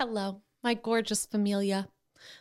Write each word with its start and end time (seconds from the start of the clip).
Hello, 0.00 0.40
my 0.64 0.72
gorgeous 0.72 1.26
familia. 1.26 1.86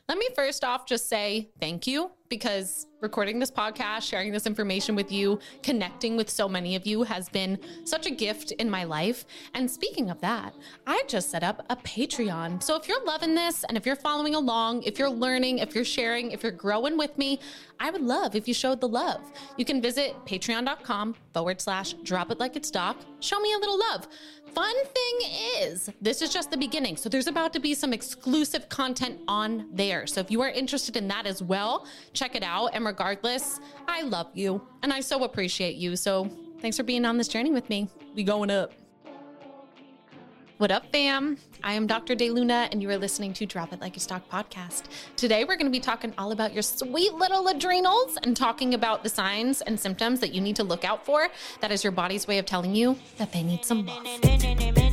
Let 0.07 0.17
me 0.17 0.29
first 0.33 0.63
off 0.63 0.85
just 0.85 1.09
say 1.09 1.49
thank 1.59 1.87
you 1.87 2.11
because 2.29 2.85
recording 3.01 3.39
this 3.39 3.49
podcast, 3.49 4.03
sharing 4.03 4.31
this 4.31 4.45
information 4.45 4.93
with 4.93 5.11
you, 5.11 5.39
connecting 5.63 6.15
with 6.15 6.29
so 6.29 6.47
many 6.47 6.75
of 6.75 6.85
you 6.85 7.01
has 7.03 7.29
been 7.29 7.57
such 7.85 8.05
a 8.05 8.11
gift 8.11 8.51
in 8.53 8.69
my 8.69 8.83
life. 8.83 9.25
And 9.53 9.69
speaking 9.69 10.09
of 10.09 10.19
that, 10.21 10.53
I 10.85 11.01
just 11.07 11.31
set 11.31 11.43
up 11.43 11.65
a 11.69 11.75
Patreon. 11.77 12.61
So 12.61 12.75
if 12.75 12.87
you're 12.87 13.03
loving 13.05 13.35
this 13.35 13.63
and 13.63 13.77
if 13.77 13.85
you're 13.85 13.95
following 13.95 14.35
along, 14.35 14.83
if 14.83 14.99
you're 14.99 15.09
learning, 15.09 15.59
if 15.59 15.73
you're 15.73 15.85
sharing, 15.85 16.31
if 16.31 16.43
you're 16.43 16.51
growing 16.51 16.97
with 16.97 17.17
me, 17.17 17.39
I 17.79 17.89
would 17.89 18.01
love 18.01 18.35
if 18.35 18.47
you 18.47 18.53
showed 18.53 18.81
the 18.81 18.87
love. 18.87 19.21
You 19.57 19.63
can 19.63 19.81
visit 19.81 20.13
patreon.com 20.25 21.15
forward 21.33 21.61
slash 21.61 21.93
drop 22.03 22.31
it 22.31 22.39
like 22.39 22.57
it's 22.57 22.69
doc. 22.69 22.97
Show 23.21 23.39
me 23.39 23.53
a 23.53 23.57
little 23.57 23.79
love. 23.79 24.07
Fun 24.53 24.75
thing 24.85 25.29
is, 25.61 25.89
this 26.01 26.21
is 26.21 26.33
just 26.33 26.51
the 26.51 26.57
beginning. 26.57 26.97
So 26.97 27.07
there's 27.07 27.27
about 27.27 27.53
to 27.53 27.59
be 27.59 27.73
some 27.73 27.93
exclusive 27.93 28.67
content 28.67 29.19
on 29.27 29.69
there. 29.71 30.07
So 30.07 30.19
if 30.19 30.31
you 30.31 30.41
are 30.41 30.49
interested 30.49 30.97
in 30.97 31.07
that 31.07 31.25
as 31.25 31.41
well, 31.41 31.87
check 32.19 32.35
it 32.35 32.43
out. 32.43 32.71
And 32.73 32.85
regardless, 32.85 33.61
I 33.87 34.01
love 34.01 34.27
you 34.33 34.61
and 34.83 34.91
I 34.91 34.99
so 34.99 35.23
appreciate 35.23 35.75
you. 35.75 35.95
So 35.95 36.29
thanks 36.59 36.75
for 36.75 36.83
being 36.83 37.05
on 37.05 37.17
this 37.17 37.29
journey 37.29 37.51
with 37.51 37.69
me. 37.69 37.87
We 38.13 38.23
going 38.23 38.51
up. 38.51 38.73
What 40.57 40.71
up, 40.71 40.91
fam? 40.91 41.37
I 41.63 41.71
am 41.71 41.87
Dr. 41.87 42.15
De 42.15 42.29
Luna, 42.29 42.67
and 42.73 42.81
you 42.81 42.89
are 42.89 42.97
listening 42.97 43.31
to 43.35 43.45
Drop 43.45 43.71
It 43.71 43.79
Like 43.79 43.95
It's 43.95 44.05
Doc 44.05 44.23
podcast. 44.29 44.83
Today, 45.15 45.45
we're 45.45 45.55
going 45.55 45.67
to 45.67 45.71
be 45.71 45.79
talking 45.79 46.13
all 46.17 46.33
about 46.33 46.51
your 46.51 46.63
sweet 46.63 47.13
little 47.13 47.47
adrenals 47.47 48.17
and 48.23 48.35
talking 48.35 48.73
about 48.73 49.01
the 49.01 49.09
signs 49.09 49.61
and 49.61 49.79
symptoms 49.79 50.19
that 50.19 50.33
you 50.33 50.41
need 50.41 50.57
to 50.57 50.63
look 50.65 50.83
out 50.83 51.05
for. 51.05 51.29
That 51.61 51.71
is 51.71 51.81
your 51.81 51.93
body's 51.93 52.27
way 52.27 52.39
of 52.39 52.45
telling 52.45 52.75
you 52.75 52.97
that 53.17 53.31
they 53.31 53.41
need 53.41 53.63
some 53.63 53.85
love. 53.85 54.88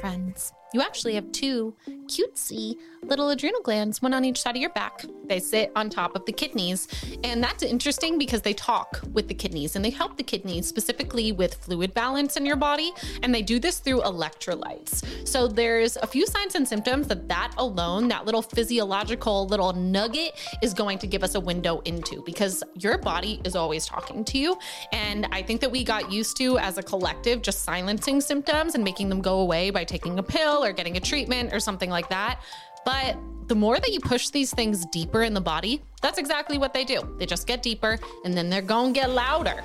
Friends, 0.00 0.52
you 0.72 0.82
actually 0.82 1.14
have 1.14 1.30
two 1.32 1.74
cutesy 2.06 2.76
little 3.02 3.30
adrenal 3.30 3.60
glands, 3.62 4.02
one 4.02 4.12
on 4.12 4.24
each 4.24 4.40
side 4.40 4.56
of 4.56 4.60
your 4.60 4.70
back. 4.70 5.04
They 5.26 5.38
sit 5.38 5.70
on 5.76 5.90
top 5.90 6.16
of 6.16 6.24
the 6.26 6.32
kidneys. 6.32 6.88
And 7.22 7.42
that's 7.42 7.62
interesting 7.62 8.18
because 8.18 8.42
they 8.42 8.52
talk 8.52 9.00
with 9.12 9.28
the 9.28 9.34
kidneys 9.34 9.76
and 9.76 9.84
they 9.84 9.90
help 9.90 10.16
the 10.16 10.22
kidneys 10.22 10.66
specifically 10.66 11.32
with 11.32 11.54
fluid 11.54 11.94
balance 11.94 12.36
in 12.36 12.44
your 12.44 12.56
body. 12.56 12.92
And 13.22 13.34
they 13.34 13.42
do 13.42 13.58
this 13.58 13.78
through 13.78 14.00
electrolytes. 14.00 15.26
So 15.26 15.46
there's 15.46 15.96
a 15.96 16.06
few 16.06 16.26
signs 16.26 16.56
and 16.56 16.66
symptoms 16.66 17.06
that 17.08 17.28
that 17.28 17.54
alone, 17.58 18.08
that 18.08 18.26
little 18.26 18.42
physiological 18.42 19.46
little 19.46 19.72
nugget 19.72 20.32
is 20.62 20.74
going 20.74 20.98
to 20.98 21.06
give 21.06 21.22
us 21.22 21.36
a 21.36 21.40
window 21.40 21.80
into 21.80 22.22
because 22.24 22.62
your 22.74 22.98
body 22.98 23.40
is 23.44 23.54
always 23.54 23.86
talking 23.86 24.24
to 24.24 24.38
you. 24.38 24.58
And 24.92 25.26
I 25.30 25.42
think 25.42 25.60
that 25.60 25.70
we 25.70 25.84
got 25.84 26.10
used 26.10 26.36
to 26.38 26.58
as 26.58 26.76
a 26.76 26.82
collective 26.82 27.42
just 27.42 27.62
silencing 27.62 28.20
symptoms 28.20 28.74
and 28.74 28.82
making 28.82 29.08
them 29.08 29.20
go 29.20 29.40
away 29.40 29.70
by 29.70 29.84
taking 29.86 30.18
a 30.18 30.22
pill 30.22 30.64
or 30.64 30.72
getting 30.72 30.96
a 30.96 31.00
treatment 31.00 31.52
or 31.52 31.60
something 31.60 31.90
like 31.90 32.08
that. 32.10 32.40
But 32.84 33.16
the 33.48 33.54
more 33.54 33.78
that 33.78 33.92
you 33.92 34.00
push 34.00 34.30
these 34.30 34.52
things 34.52 34.86
deeper 34.86 35.22
in 35.22 35.34
the 35.34 35.40
body, 35.40 35.82
that's 36.02 36.18
exactly 36.18 36.58
what 36.58 36.72
they 36.72 36.84
do. 36.84 37.00
They 37.18 37.26
just 37.26 37.46
get 37.46 37.62
deeper 37.62 37.98
and 38.24 38.34
then 38.34 38.50
they're 38.50 38.62
to 38.62 38.90
get 38.92 39.10
louder. 39.10 39.62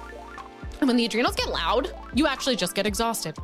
And 0.80 0.88
when 0.88 0.98
the 0.98 1.06
adrenals 1.06 1.36
get 1.36 1.50
loud, 1.50 1.94
you 2.16 2.26
actually 2.26 2.56
just 2.56 2.74
get 2.74 2.88
exhausted. 2.88 3.38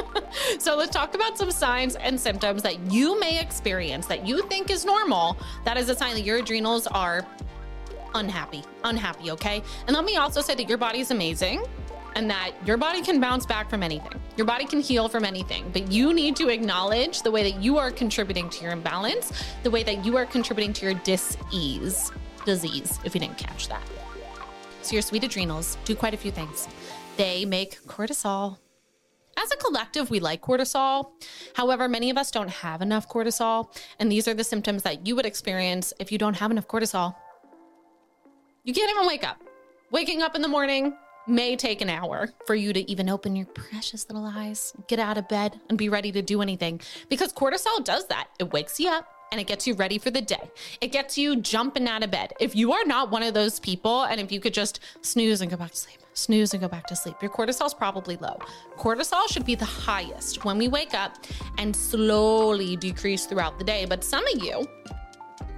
so 0.58 0.76
let's 0.76 0.90
talk 0.90 1.14
about 1.14 1.38
some 1.38 1.50
signs 1.50 1.96
and 1.96 2.20
symptoms 2.20 2.62
that 2.62 2.92
you 2.92 3.18
may 3.18 3.40
experience 3.40 4.04
that 4.06 4.26
you 4.26 4.42
think 4.48 4.70
is 4.70 4.84
normal. 4.84 5.38
That 5.64 5.78
is 5.78 5.88
a 5.88 5.96
sign 5.96 6.14
that 6.14 6.24
your 6.24 6.38
adrenals 6.38 6.86
are 6.86 7.26
unhappy, 8.14 8.62
unhappy, 8.84 9.30
okay? 9.30 9.62
And 9.86 9.96
let 9.96 10.04
me 10.04 10.16
also 10.16 10.42
say 10.42 10.54
that 10.54 10.68
your 10.68 10.78
body 10.78 11.00
is 11.00 11.10
amazing 11.10 11.64
and 12.14 12.30
that 12.30 12.52
your 12.64 12.76
body 12.76 13.02
can 13.02 13.20
bounce 13.20 13.46
back 13.46 13.68
from 13.68 13.82
anything. 13.82 14.20
Your 14.36 14.46
body 14.46 14.64
can 14.66 14.80
heal 14.80 15.08
from 15.08 15.24
anything, 15.24 15.68
but 15.72 15.90
you 15.90 16.12
need 16.12 16.36
to 16.36 16.48
acknowledge 16.48 17.22
the 17.22 17.30
way 17.30 17.50
that 17.50 17.62
you 17.62 17.78
are 17.78 17.90
contributing 17.90 18.48
to 18.50 18.62
your 18.62 18.72
imbalance, 18.72 19.32
the 19.62 19.70
way 19.70 19.82
that 19.82 20.04
you 20.04 20.16
are 20.16 20.26
contributing 20.26 20.72
to 20.74 20.86
your 20.86 20.94
dis-ease, 20.94 22.12
disease, 22.44 22.98
if 23.04 23.14
you 23.14 23.20
didn't 23.20 23.38
catch 23.38 23.68
that. 23.68 23.82
So 24.82 24.92
your 24.92 25.02
sweet 25.02 25.24
adrenals 25.24 25.78
do 25.84 25.94
quite 25.94 26.14
a 26.14 26.16
few 26.16 26.30
things. 26.30 26.68
They 27.16 27.44
make 27.44 27.82
cortisol. 27.86 28.58
As 29.36 29.50
a 29.50 29.56
collective, 29.56 30.10
we 30.10 30.20
like 30.20 30.42
cortisol. 30.42 31.10
However, 31.54 31.88
many 31.88 32.10
of 32.10 32.16
us 32.16 32.30
don't 32.30 32.50
have 32.50 32.82
enough 32.82 33.08
cortisol, 33.08 33.74
and 33.98 34.10
these 34.10 34.28
are 34.28 34.34
the 34.34 34.44
symptoms 34.44 34.82
that 34.82 35.06
you 35.06 35.16
would 35.16 35.26
experience 35.26 35.92
if 35.98 36.12
you 36.12 36.18
don't 36.18 36.36
have 36.36 36.50
enough 36.50 36.68
cortisol. 36.68 37.14
You 38.62 38.72
can't 38.72 38.90
even 38.90 39.06
wake 39.06 39.26
up. 39.26 39.42
Waking 39.90 40.22
up 40.22 40.34
in 40.34 40.42
the 40.42 40.48
morning, 40.48 40.96
may 41.26 41.56
take 41.56 41.80
an 41.80 41.90
hour 41.90 42.30
for 42.46 42.54
you 42.54 42.72
to 42.72 42.90
even 42.90 43.08
open 43.08 43.36
your 43.36 43.46
precious 43.46 44.08
little 44.08 44.26
eyes, 44.26 44.72
get 44.88 44.98
out 44.98 45.18
of 45.18 45.28
bed, 45.28 45.60
and 45.68 45.78
be 45.78 45.88
ready 45.88 46.12
to 46.12 46.22
do 46.22 46.42
anything. 46.42 46.80
Because 47.08 47.32
cortisol 47.32 47.84
does 47.84 48.06
that. 48.08 48.28
It 48.38 48.52
wakes 48.52 48.78
you 48.78 48.90
up 48.90 49.08
and 49.32 49.40
it 49.40 49.46
gets 49.46 49.66
you 49.66 49.74
ready 49.74 49.98
for 49.98 50.10
the 50.10 50.20
day. 50.20 50.50
It 50.80 50.92
gets 50.92 51.18
you 51.18 51.36
jumping 51.36 51.88
out 51.88 52.04
of 52.04 52.10
bed. 52.10 52.34
If 52.40 52.54
you 52.54 52.72
are 52.72 52.84
not 52.84 53.10
one 53.10 53.22
of 53.22 53.34
those 53.34 53.58
people, 53.58 54.04
and 54.04 54.20
if 54.20 54.30
you 54.30 54.38
could 54.38 54.54
just 54.54 54.80
snooze 55.02 55.40
and 55.40 55.50
go 55.50 55.56
back 55.56 55.72
to 55.72 55.76
sleep, 55.76 55.98
snooze 56.12 56.52
and 56.52 56.60
go 56.60 56.68
back 56.68 56.86
to 56.86 56.96
sleep, 56.96 57.16
your 57.20 57.30
cortisol 57.30 57.66
is 57.66 57.74
probably 57.74 58.16
low. 58.16 58.38
Cortisol 58.78 59.26
should 59.28 59.44
be 59.44 59.54
the 59.54 59.64
highest 59.64 60.44
when 60.44 60.58
we 60.58 60.68
wake 60.68 60.94
up 60.94 61.16
and 61.58 61.74
slowly 61.74 62.76
decrease 62.76 63.26
throughout 63.26 63.58
the 63.58 63.64
day. 63.64 63.86
But 63.86 64.04
some 64.04 64.24
of 64.34 64.44
you, 64.44 64.68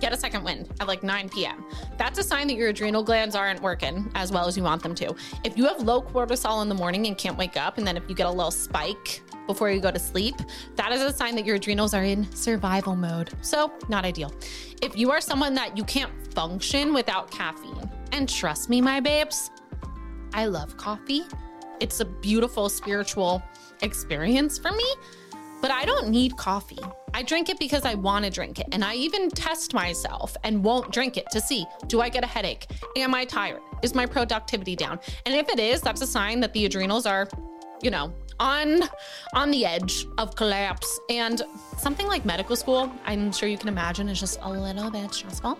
get 0.00 0.12
a 0.12 0.16
second 0.16 0.44
wind 0.44 0.68
at 0.80 0.86
like 0.86 1.02
9 1.02 1.28
p.m. 1.30 1.64
That's 1.96 2.18
a 2.18 2.22
sign 2.22 2.46
that 2.48 2.54
your 2.54 2.68
adrenal 2.68 3.02
glands 3.02 3.34
aren't 3.34 3.62
working 3.62 4.10
as 4.14 4.30
well 4.30 4.46
as 4.46 4.56
you 4.56 4.62
want 4.62 4.82
them 4.82 4.94
to. 4.96 5.14
If 5.44 5.56
you 5.56 5.66
have 5.66 5.80
low 5.80 6.02
cortisol 6.02 6.62
in 6.62 6.68
the 6.68 6.74
morning 6.74 7.06
and 7.06 7.16
can't 7.16 7.36
wake 7.36 7.56
up, 7.56 7.78
and 7.78 7.86
then 7.86 7.96
if 7.96 8.04
you 8.08 8.14
get 8.14 8.26
a 8.26 8.30
little 8.30 8.50
spike 8.50 9.22
before 9.46 9.70
you 9.70 9.80
go 9.80 9.90
to 9.90 9.98
sleep, 9.98 10.34
that 10.74 10.92
is 10.92 11.00
a 11.02 11.12
sign 11.12 11.36
that 11.36 11.46
your 11.46 11.56
adrenals 11.56 11.94
are 11.94 12.04
in 12.04 12.30
survival 12.34 12.96
mode. 12.96 13.30
So, 13.40 13.72
not 13.88 14.04
ideal. 14.04 14.34
If 14.82 14.96
you 14.96 15.10
are 15.10 15.20
someone 15.20 15.54
that 15.54 15.76
you 15.76 15.84
can't 15.84 16.12
function 16.34 16.92
without 16.92 17.30
caffeine, 17.30 17.90
and 18.12 18.28
trust 18.28 18.68
me, 18.68 18.80
my 18.80 19.00
babes, 19.00 19.50
I 20.34 20.46
love 20.46 20.76
coffee. 20.76 21.24
It's 21.80 22.00
a 22.00 22.04
beautiful 22.04 22.68
spiritual 22.68 23.42
experience 23.82 24.58
for 24.58 24.72
me, 24.72 24.84
but 25.60 25.70
I 25.70 25.84
don't 25.84 26.08
need 26.08 26.36
coffee. 26.36 26.78
I 27.14 27.22
drink 27.22 27.48
it 27.48 27.58
because 27.58 27.84
I 27.84 27.94
want 27.94 28.24
to 28.24 28.30
drink 28.30 28.58
it. 28.58 28.66
And 28.72 28.84
I 28.84 28.94
even 28.94 29.30
test 29.30 29.72
myself 29.72 30.36
and 30.44 30.62
won't 30.62 30.92
drink 30.92 31.16
it 31.16 31.26
to 31.30 31.40
see 31.40 31.64
do 31.86 32.00
I 32.00 32.08
get 32.08 32.24
a 32.24 32.26
headache? 32.26 32.66
Am 32.96 33.14
I 33.14 33.24
tired? 33.24 33.62
Is 33.82 33.94
my 33.94 34.06
productivity 34.06 34.76
down? 34.76 35.00
And 35.24 35.34
if 35.34 35.48
it 35.48 35.58
is, 35.58 35.80
that's 35.80 36.02
a 36.02 36.06
sign 36.06 36.40
that 36.40 36.52
the 36.52 36.66
adrenals 36.66 37.06
are, 37.06 37.28
you 37.82 37.90
know, 37.90 38.12
on 38.38 38.82
on 39.34 39.50
the 39.50 39.64
edge 39.64 40.06
of 40.18 40.36
collapse. 40.36 41.00
And 41.10 41.42
something 41.78 42.06
like 42.06 42.24
medical 42.24 42.56
school, 42.56 42.92
I'm 43.06 43.32
sure 43.32 43.48
you 43.48 43.58
can 43.58 43.68
imagine, 43.68 44.08
is 44.08 44.20
just 44.20 44.38
a 44.42 44.50
little 44.50 44.90
bit 44.90 45.14
stressful. 45.14 45.58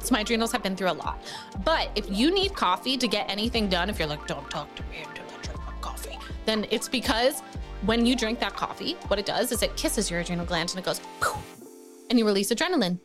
So 0.00 0.12
my 0.14 0.20
adrenals 0.20 0.52
have 0.52 0.62
been 0.62 0.76
through 0.76 0.90
a 0.90 0.92
lot. 0.92 1.22
But 1.64 1.90
if 1.96 2.06
you 2.10 2.32
need 2.32 2.54
coffee 2.54 2.96
to 2.96 3.08
get 3.08 3.28
anything 3.30 3.68
done, 3.68 3.90
if 3.90 3.98
you're 3.98 4.08
like, 4.08 4.26
don't 4.26 4.48
talk 4.50 4.74
to 4.76 4.82
me 4.84 5.04
until 5.06 5.24
I 5.24 5.42
drink 5.42 5.60
my 5.66 5.72
coffee, 5.80 6.18
then 6.46 6.66
it's 6.70 6.88
because 6.88 7.42
when 7.84 8.04
you 8.06 8.16
drink 8.16 8.40
that 8.40 8.56
coffee, 8.56 8.94
what 9.06 9.18
it 9.18 9.26
does 9.26 9.52
is 9.52 9.62
it 9.62 9.76
kisses 9.76 10.10
your 10.10 10.20
adrenal 10.20 10.46
glands 10.46 10.72
and 10.72 10.80
it 10.80 10.84
goes, 10.84 11.00
poof, 11.20 11.38
and 12.10 12.18
you 12.18 12.26
release 12.26 12.50
adrenaline, 12.50 12.98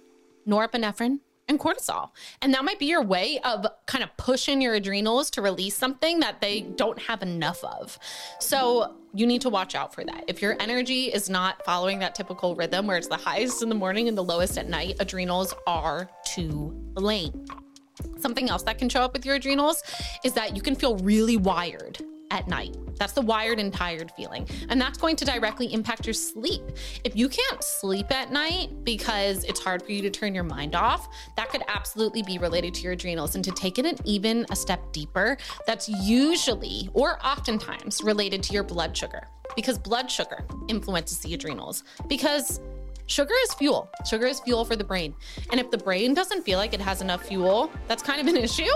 norepinephrine, 0.47 1.19
and 1.47 1.59
cortisol. 1.59 2.09
And 2.41 2.53
that 2.53 2.63
might 2.63 2.79
be 2.79 2.85
your 2.85 3.03
way 3.03 3.39
of 3.43 3.67
kind 3.85 4.03
of 4.03 4.15
pushing 4.17 4.61
your 4.61 4.73
adrenals 4.73 5.29
to 5.31 5.41
release 5.41 5.75
something 5.75 6.21
that 6.21 6.41
they 6.41 6.61
don't 6.61 6.99
have 6.99 7.21
enough 7.21 7.63
of. 7.63 7.99
So 8.39 8.95
you 9.13 9.27
need 9.27 9.41
to 9.41 9.49
watch 9.49 9.75
out 9.75 9.93
for 9.93 10.03
that. 10.05 10.23
If 10.27 10.41
your 10.41 10.55
energy 10.59 11.05
is 11.05 11.29
not 11.29 11.63
following 11.65 11.99
that 11.99 12.15
typical 12.15 12.55
rhythm 12.55 12.87
where 12.87 12.97
it's 12.97 13.07
the 13.07 13.17
highest 13.17 13.61
in 13.61 13.69
the 13.69 13.75
morning 13.75 14.07
and 14.07 14.17
the 14.17 14.23
lowest 14.23 14.57
at 14.57 14.69
night, 14.69 14.95
adrenals 14.99 15.53
are 15.67 16.09
to 16.35 16.71
blame. 16.93 17.45
Something 18.17 18.49
else 18.49 18.63
that 18.63 18.77
can 18.79 18.89
show 18.89 19.01
up 19.01 19.13
with 19.13 19.25
your 19.25 19.35
adrenals 19.35 19.83
is 20.23 20.33
that 20.33 20.55
you 20.55 20.61
can 20.61 20.75
feel 20.75 20.97
really 20.97 21.37
wired 21.37 21.99
at 22.33 22.47
night. 22.47 22.75
That's 22.97 23.13
the 23.13 23.21
wired 23.21 23.59
and 23.59 23.71
tired 23.71 24.11
feeling. 24.11 24.47
And 24.69 24.81
that's 24.81 24.97
going 24.97 25.15
to 25.17 25.25
directly 25.25 25.71
impact 25.71 26.05
your 26.05 26.13
sleep. 26.13 26.63
If 27.03 27.15
you 27.15 27.29
can't 27.29 27.63
sleep 27.63 28.11
at 28.11 28.31
night 28.31 28.83
because 28.83 29.43
it's 29.43 29.59
hard 29.59 29.83
for 29.83 29.91
you 29.91 30.01
to 30.01 30.09
turn 30.09 30.33
your 30.33 30.43
mind 30.43 30.75
off, 30.75 31.07
that 31.37 31.49
could 31.49 31.63
absolutely 31.67 32.23
be 32.23 32.39
related 32.39 32.73
to 32.75 32.81
your 32.81 32.93
adrenals. 32.93 33.35
And 33.35 33.43
to 33.45 33.51
take 33.51 33.77
it 33.77 33.85
an 33.85 33.97
even 34.03 34.45
a 34.49 34.55
step 34.55 34.91
deeper, 34.91 35.37
that's 35.67 35.87
usually 35.87 36.89
or 36.93 37.23
oftentimes 37.25 38.01
related 38.03 38.41
to 38.43 38.53
your 38.53 38.63
blood 38.63 38.97
sugar 38.97 39.27
because 39.55 39.77
blood 39.77 40.09
sugar 40.09 40.43
influences 40.67 41.19
the 41.19 41.33
adrenals. 41.33 41.83
Because 42.07 42.59
Sugar 43.05 43.33
is 43.43 43.53
fuel. 43.55 43.89
Sugar 44.05 44.27
is 44.27 44.39
fuel 44.39 44.63
for 44.63 44.77
the 44.77 44.83
brain. 44.83 45.13
And 45.51 45.59
if 45.59 45.69
the 45.69 45.77
brain 45.77 46.13
doesn't 46.13 46.43
feel 46.43 46.57
like 46.57 46.73
it 46.73 46.79
has 46.79 47.01
enough 47.01 47.25
fuel, 47.25 47.69
that's 47.87 48.01
kind 48.01 48.21
of 48.21 48.27
an 48.27 48.37
issue. 48.47 48.71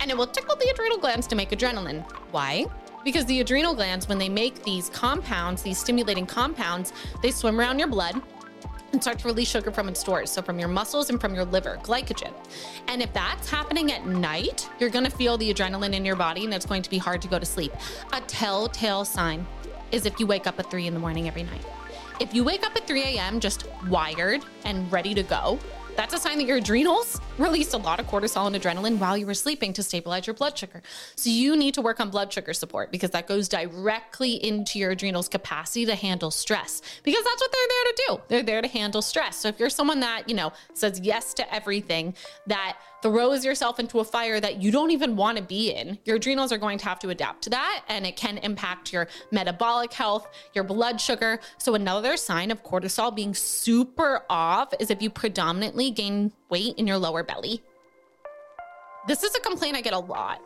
And 0.00 0.10
it 0.10 0.16
will 0.16 0.26
tickle 0.26 0.56
the 0.56 0.70
adrenal 0.70 0.96
glands 0.96 1.26
to 1.26 1.36
make 1.36 1.50
adrenaline. 1.50 2.02
Why? 2.30 2.64
Because 3.08 3.24
the 3.24 3.40
adrenal 3.40 3.72
glands, 3.72 4.06
when 4.06 4.18
they 4.18 4.28
make 4.28 4.62
these 4.64 4.90
compounds, 4.90 5.62
these 5.62 5.78
stimulating 5.78 6.26
compounds, 6.26 6.92
they 7.22 7.30
swim 7.30 7.58
around 7.58 7.78
your 7.78 7.88
blood 7.88 8.20
and 8.92 9.00
start 9.00 9.18
to 9.18 9.26
release 9.26 9.48
sugar 9.48 9.70
from 9.70 9.88
its 9.88 9.98
stores. 9.98 10.30
So, 10.30 10.42
from 10.42 10.58
your 10.58 10.68
muscles 10.68 11.08
and 11.08 11.18
from 11.18 11.34
your 11.34 11.46
liver, 11.46 11.78
glycogen. 11.82 12.34
And 12.86 13.00
if 13.00 13.10
that's 13.14 13.48
happening 13.48 13.92
at 13.92 14.04
night, 14.04 14.68
you're 14.78 14.90
gonna 14.90 15.08
feel 15.08 15.38
the 15.38 15.54
adrenaline 15.54 15.94
in 15.94 16.04
your 16.04 16.16
body 16.16 16.44
and 16.44 16.52
it's 16.52 16.66
going 16.66 16.82
to 16.82 16.90
be 16.90 16.98
hard 16.98 17.22
to 17.22 17.28
go 17.28 17.38
to 17.38 17.46
sleep. 17.46 17.72
A 18.12 18.20
telltale 18.20 19.06
sign 19.06 19.46
is 19.90 20.04
if 20.04 20.20
you 20.20 20.26
wake 20.26 20.46
up 20.46 20.58
at 20.58 20.70
three 20.70 20.86
in 20.86 20.92
the 20.92 21.00
morning 21.00 21.28
every 21.28 21.44
night. 21.44 21.64
If 22.20 22.34
you 22.34 22.44
wake 22.44 22.66
up 22.66 22.76
at 22.76 22.86
3 22.86 23.00
a.m. 23.02 23.38
just 23.38 23.64
wired 23.86 24.42
and 24.64 24.90
ready 24.90 25.14
to 25.14 25.22
go, 25.22 25.58
that's 25.98 26.14
a 26.14 26.18
sign 26.18 26.38
that 26.38 26.46
your 26.46 26.58
adrenals 26.58 27.20
released 27.38 27.74
a 27.74 27.76
lot 27.76 27.98
of 27.98 28.06
cortisol 28.06 28.46
and 28.46 28.54
adrenaline 28.54 28.98
while 28.98 29.18
you 29.18 29.26
were 29.26 29.34
sleeping 29.34 29.72
to 29.72 29.82
stabilize 29.82 30.28
your 30.28 30.34
blood 30.34 30.56
sugar. 30.56 30.80
So 31.16 31.28
you 31.28 31.56
need 31.56 31.74
to 31.74 31.82
work 31.82 31.98
on 31.98 32.08
blood 32.08 32.32
sugar 32.32 32.52
support 32.52 32.92
because 32.92 33.10
that 33.10 33.26
goes 33.26 33.48
directly 33.48 34.34
into 34.34 34.78
your 34.78 34.92
adrenals' 34.92 35.28
capacity 35.28 35.86
to 35.86 35.96
handle 35.96 36.30
stress 36.30 36.82
because 37.02 37.24
that's 37.24 37.40
what 37.40 37.50
they're 37.50 37.68
there 37.68 37.84
to 37.84 38.02
do. 38.06 38.20
They're 38.28 38.42
there 38.44 38.62
to 38.62 38.68
handle 38.68 39.02
stress. 39.02 39.38
So 39.38 39.48
if 39.48 39.58
you're 39.58 39.70
someone 39.70 39.98
that, 39.98 40.28
you 40.28 40.36
know, 40.36 40.52
says 40.72 41.00
yes 41.00 41.34
to 41.34 41.52
everything, 41.52 42.14
that 42.46 42.76
throws 43.02 43.44
yourself 43.44 43.78
into 43.78 44.00
a 44.00 44.04
fire 44.04 44.40
that 44.40 44.60
you 44.60 44.70
don't 44.70 44.90
even 44.90 45.16
want 45.16 45.38
to 45.38 45.44
be 45.44 45.70
in, 45.70 45.98
your 46.04 46.16
adrenals 46.16 46.52
are 46.52 46.58
going 46.58 46.78
to 46.78 46.84
have 46.84 46.98
to 47.00 47.10
adapt 47.10 47.42
to 47.42 47.50
that 47.50 47.84
and 47.88 48.06
it 48.06 48.16
can 48.16 48.38
impact 48.38 48.92
your 48.92 49.08
metabolic 49.30 49.92
health, 49.92 50.28
your 50.54 50.64
blood 50.64 51.00
sugar. 51.00 51.40
So, 51.58 51.74
another 51.74 52.16
sign 52.16 52.50
of 52.50 52.62
cortisol 52.62 53.14
being 53.14 53.34
super 53.34 54.22
off 54.28 54.72
is 54.80 54.90
if 54.90 55.00
you 55.02 55.10
predominantly 55.10 55.90
gain 55.90 56.32
weight 56.48 56.74
in 56.76 56.86
your 56.86 56.98
lower 56.98 57.22
belly. 57.22 57.62
This 59.06 59.22
is 59.22 59.34
a 59.34 59.40
complaint 59.40 59.76
I 59.76 59.80
get 59.80 59.94
a 59.94 59.98
lot. 59.98 60.42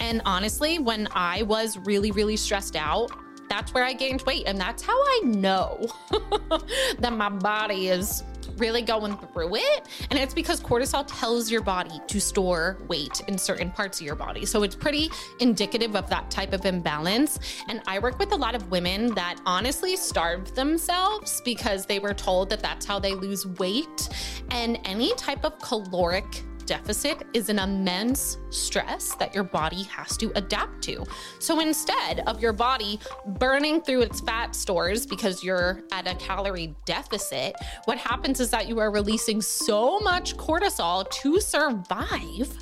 And 0.00 0.20
honestly, 0.24 0.78
when 0.78 1.08
I 1.12 1.42
was 1.42 1.78
really, 1.78 2.10
really 2.10 2.36
stressed 2.36 2.76
out, 2.76 3.10
that's 3.48 3.72
where 3.72 3.84
I 3.84 3.92
gained 3.92 4.22
weight. 4.22 4.44
And 4.46 4.60
that's 4.60 4.82
how 4.82 4.96
I 4.96 5.20
know 5.24 5.86
that 6.98 7.12
my 7.12 7.28
body 7.28 7.88
is 7.88 8.22
really 8.56 8.82
going 8.82 9.16
through 9.16 9.56
it. 9.56 9.88
And 10.10 10.18
it's 10.18 10.34
because 10.34 10.60
cortisol 10.60 11.04
tells 11.06 11.50
your 11.50 11.62
body 11.62 12.00
to 12.06 12.20
store 12.20 12.78
weight 12.88 13.22
in 13.28 13.38
certain 13.38 13.70
parts 13.70 14.00
of 14.00 14.06
your 14.06 14.16
body. 14.16 14.46
So 14.46 14.62
it's 14.62 14.74
pretty 14.74 15.10
indicative 15.40 15.96
of 15.96 16.08
that 16.10 16.30
type 16.30 16.52
of 16.52 16.64
imbalance. 16.64 17.38
And 17.68 17.82
I 17.86 17.98
work 17.98 18.18
with 18.18 18.32
a 18.32 18.36
lot 18.36 18.54
of 18.54 18.70
women 18.70 19.14
that 19.14 19.40
honestly 19.46 19.96
starve 19.96 20.54
themselves 20.54 21.40
because 21.44 21.86
they 21.86 21.98
were 21.98 22.14
told 22.14 22.50
that 22.50 22.60
that's 22.60 22.86
how 22.86 22.98
they 22.98 23.14
lose 23.14 23.46
weight. 23.46 24.08
And 24.50 24.78
any 24.84 25.14
type 25.14 25.44
of 25.44 25.58
caloric 25.60 26.42
deficit 26.66 27.22
is 27.32 27.48
an 27.48 27.58
immense 27.58 28.38
stress 28.50 29.14
that 29.16 29.34
your 29.34 29.44
body 29.44 29.82
has 29.84 30.16
to 30.18 30.32
adapt 30.36 30.82
to. 30.84 31.04
So 31.38 31.60
instead 31.60 32.20
of 32.26 32.40
your 32.40 32.52
body 32.52 33.00
burning 33.38 33.80
through 33.80 34.02
its 34.02 34.20
fat 34.20 34.54
stores 34.54 35.06
because 35.06 35.42
you're 35.42 35.82
at 35.92 36.06
a 36.06 36.14
calorie 36.16 36.74
deficit, 36.84 37.54
what 37.84 37.98
happens 37.98 38.40
is 38.40 38.50
that 38.50 38.68
you 38.68 38.78
are 38.80 38.90
releasing 38.90 39.40
so 39.40 40.00
much 40.00 40.36
cortisol 40.36 41.08
to 41.10 41.40
survive 41.40 42.56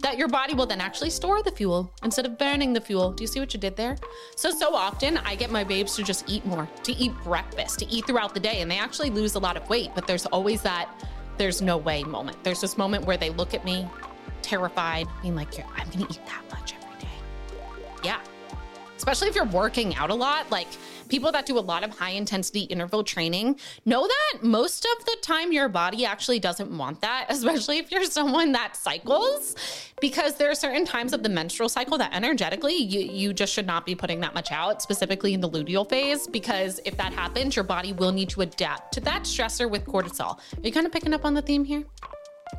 that 0.00 0.18
your 0.18 0.28
body 0.28 0.54
will 0.54 0.66
then 0.66 0.80
actually 0.80 1.10
store 1.10 1.42
the 1.42 1.50
fuel 1.50 1.92
instead 2.02 2.26
of 2.26 2.38
burning 2.38 2.72
the 2.72 2.80
fuel. 2.80 3.12
Do 3.12 3.22
you 3.22 3.28
see 3.28 3.40
what 3.40 3.54
you 3.54 3.60
did 3.60 3.76
there? 3.76 3.96
So, 4.36 4.50
so 4.50 4.74
often 4.74 5.16
I 5.18 5.34
get 5.34 5.50
my 5.50 5.64
babes 5.64 5.96
to 5.96 6.02
just 6.02 6.28
eat 6.28 6.44
more, 6.44 6.68
to 6.84 6.92
eat 6.92 7.12
breakfast, 7.24 7.78
to 7.80 7.86
eat 7.86 8.06
throughout 8.06 8.34
the 8.34 8.40
day, 8.40 8.60
and 8.60 8.70
they 8.70 8.78
actually 8.78 9.10
lose 9.10 9.34
a 9.34 9.38
lot 9.38 9.56
of 9.56 9.68
weight, 9.68 9.90
but 9.94 10.06
there's 10.06 10.26
always 10.26 10.62
that 10.62 10.88
there's 11.38 11.62
no 11.62 11.76
way 11.76 12.02
moment. 12.04 12.42
There's 12.44 12.60
this 12.60 12.76
moment 12.78 13.04
where 13.04 13.16
they 13.16 13.30
look 13.30 13.54
at 13.54 13.64
me 13.64 13.88
terrified, 14.42 15.06
being 15.22 15.34
like, 15.34 15.48
I'm 15.76 15.88
gonna 15.90 16.06
eat 16.10 16.20
that 16.26 16.42
much 16.50 16.74
every 16.74 17.00
day. 17.00 17.62
Yeah. 18.04 18.20
Especially 18.96 19.28
if 19.28 19.34
you're 19.34 19.44
working 19.44 19.94
out 19.96 20.10
a 20.10 20.14
lot, 20.14 20.50
like 20.50 20.68
people 21.08 21.32
that 21.32 21.46
do 21.46 21.58
a 21.58 21.60
lot 21.60 21.84
of 21.84 21.90
high 21.90 22.10
intensity 22.10 22.60
interval 22.60 23.02
training 23.02 23.58
know 23.84 24.06
that 24.06 24.42
most 24.42 24.86
of 24.98 25.04
the 25.04 25.16
time 25.22 25.52
your 25.52 25.68
body 25.68 26.04
actually 26.04 26.38
doesn't 26.38 26.76
want 26.76 27.00
that, 27.00 27.26
especially 27.30 27.78
if 27.78 27.90
you're 27.90 28.04
someone 28.04 28.52
that 28.52 28.76
cycles, 28.76 29.54
because 30.00 30.34
there 30.36 30.50
are 30.50 30.54
certain 30.54 30.84
times 30.84 31.12
of 31.12 31.22
the 31.22 31.28
menstrual 31.28 31.68
cycle 31.68 31.98
that 31.98 32.14
energetically 32.14 32.76
you, 32.76 33.00
you 33.00 33.32
just 33.32 33.52
should 33.52 33.66
not 33.66 33.86
be 33.86 33.94
putting 33.94 34.20
that 34.20 34.34
much 34.34 34.52
out, 34.52 34.82
specifically 34.82 35.34
in 35.34 35.40
the 35.40 35.48
luteal 35.48 35.88
phase, 35.88 36.26
because 36.26 36.80
if 36.84 36.96
that 36.96 37.12
happens, 37.12 37.56
your 37.56 37.64
body 37.64 37.92
will 37.92 38.12
need 38.12 38.28
to 38.28 38.42
adapt 38.42 38.92
to 38.92 39.00
that 39.00 39.22
stressor 39.22 39.70
with 39.70 39.84
cortisol. 39.84 40.38
Are 40.38 40.60
you 40.62 40.72
kind 40.72 40.86
of 40.86 40.92
picking 40.92 41.14
up 41.14 41.24
on 41.24 41.34
the 41.34 41.42
theme 41.42 41.64
here? 41.64 41.84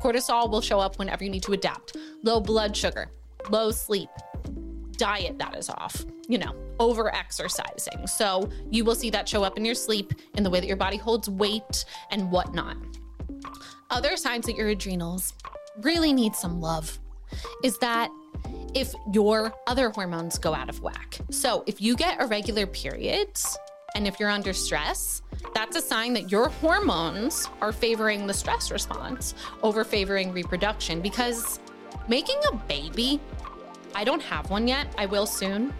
Cortisol 0.02 0.50
will 0.50 0.60
show 0.60 0.78
up 0.78 0.98
whenever 0.98 1.24
you 1.24 1.30
need 1.30 1.42
to 1.44 1.52
adapt. 1.52 1.96
Low 2.22 2.40
blood 2.40 2.76
sugar, 2.76 3.10
low 3.50 3.70
sleep, 3.70 4.08
diet 4.98 5.38
that 5.38 5.56
is 5.56 5.70
off, 5.70 6.04
you 6.28 6.36
know, 6.36 6.54
over 6.78 7.14
exercising. 7.14 8.06
So 8.06 8.50
you 8.70 8.84
will 8.84 8.94
see 8.94 9.08
that 9.10 9.26
show 9.28 9.42
up 9.42 9.56
in 9.56 9.64
your 9.64 9.74
sleep, 9.74 10.12
in 10.34 10.42
the 10.42 10.50
way 10.50 10.60
that 10.60 10.66
your 10.66 10.76
body 10.76 10.98
holds 10.98 11.30
weight 11.30 11.86
and 12.10 12.30
whatnot. 12.30 12.76
Other 13.90 14.16
signs 14.16 14.44
that 14.46 14.56
your 14.56 14.68
adrenals 14.68 15.32
really 15.80 16.12
need 16.12 16.34
some 16.34 16.60
love 16.60 16.98
is 17.64 17.78
that 17.78 18.10
if 18.74 18.92
your 19.12 19.54
other 19.66 19.90
hormones 19.90 20.38
go 20.38 20.54
out 20.54 20.68
of 20.68 20.82
whack. 20.82 21.18
So 21.30 21.64
if 21.66 21.80
you 21.80 21.96
get 21.96 22.20
irregular 22.20 22.66
periods 22.66 23.56
and 23.94 24.06
if 24.06 24.20
you're 24.20 24.30
under 24.30 24.52
stress, 24.52 25.22
that's 25.54 25.76
a 25.76 25.80
sign 25.80 26.12
that 26.14 26.30
your 26.30 26.48
hormones 26.48 27.48
are 27.60 27.72
favoring 27.72 28.26
the 28.26 28.34
stress 28.34 28.70
response 28.70 29.34
over 29.62 29.84
favoring 29.84 30.32
reproduction 30.32 31.00
because 31.00 31.60
making 32.08 32.38
a 32.50 32.56
baby 32.56 33.20
I 33.98 34.04
don't 34.04 34.22
have 34.22 34.48
one 34.48 34.68
yet. 34.68 34.86
I 34.96 35.06
will 35.06 35.26
soon. 35.26 35.74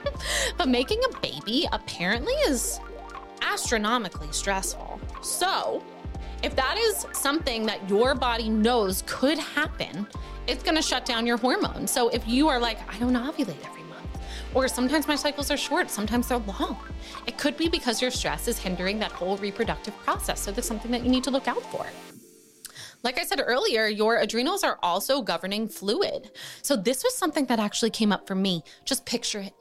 but 0.56 0.68
making 0.68 1.02
a 1.04 1.20
baby 1.20 1.68
apparently 1.70 2.32
is 2.46 2.80
astronomically 3.42 4.32
stressful. 4.32 4.98
So, 5.20 5.84
if 6.42 6.56
that 6.56 6.78
is 6.78 7.06
something 7.12 7.66
that 7.66 7.86
your 7.86 8.14
body 8.14 8.48
knows 8.48 9.04
could 9.06 9.36
happen, 9.38 10.06
it's 10.46 10.62
going 10.62 10.76
to 10.76 10.82
shut 10.82 11.04
down 11.04 11.26
your 11.26 11.36
hormones. 11.36 11.90
So, 11.90 12.08
if 12.08 12.26
you 12.26 12.48
are 12.48 12.58
like, 12.58 12.78
I 12.90 12.98
don't 12.98 13.12
ovulate 13.12 13.62
every 13.66 13.82
month, 13.82 14.18
or 14.54 14.66
sometimes 14.66 15.06
my 15.06 15.16
cycles 15.16 15.50
are 15.50 15.58
short, 15.58 15.90
sometimes 15.90 16.28
they're 16.28 16.38
long, 16.38 16.78
it 17.26 17.36
could 17.36 17.58
be 17.58 17.68
because 17.68 18.00
your 18.00 18.10
stress 18.10 18.48
is 18.48 18.56
hindering 18.56 18.98
that 19.00 19.12
whole 19.12 19.36
reproductive 19.36 19.94
process. 19.98 20.40
So, 20.40 20.52
there's 20.52 20.64
something 20.64 20.90
that 20.90 21.04
you 21.04 21.10
need 21.10 21.24
to 21.24 21.30
look 21.30 21.46
out 21.46 21.62
for. 21.70 21.84
Like 23.04 23.18
I 23.18 23.24
said 23.24 23.40
earlier, 23.44 23.86
your 23.86 24.18
adrenals 24.18 24.64
are 24.64 24.78
also 24.82 25.22
governing 25.22 25.68
fluid. 25.68 26.30
So 26.62 26.76
this 26.76 27.04
was 27.04 27.14
something 27.14 27.46
that 27.46 27.60
actually 27.60 27.90
came 27.90 28.12
up 28.12 28.26
for 28.26 28.34
me. 28.34 28.64
Just 28.84 29.06
picture 29.06 29.40
it. 29.40 29.54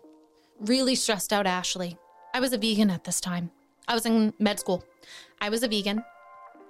Really 0.60 0.96
stressed 0.96 1.32
out 1.32 1.46
Ashley. 1.46 1.98
I 2.34 2.40
was 2.40 2.54
a 2.54 2.58
vegan 2.58 2.90
at 2.90 3.04
this 3.04 3.22
time. 3.22 3.52
I 3.88 3.94
was 3.94 4.06
in 4.06 4.34
med 4.40 4.60
school. 4.60 4.84
I 5.40 5.50
was 5.50 5.62
a 5.64 5.68
vegan. 5.68 6.04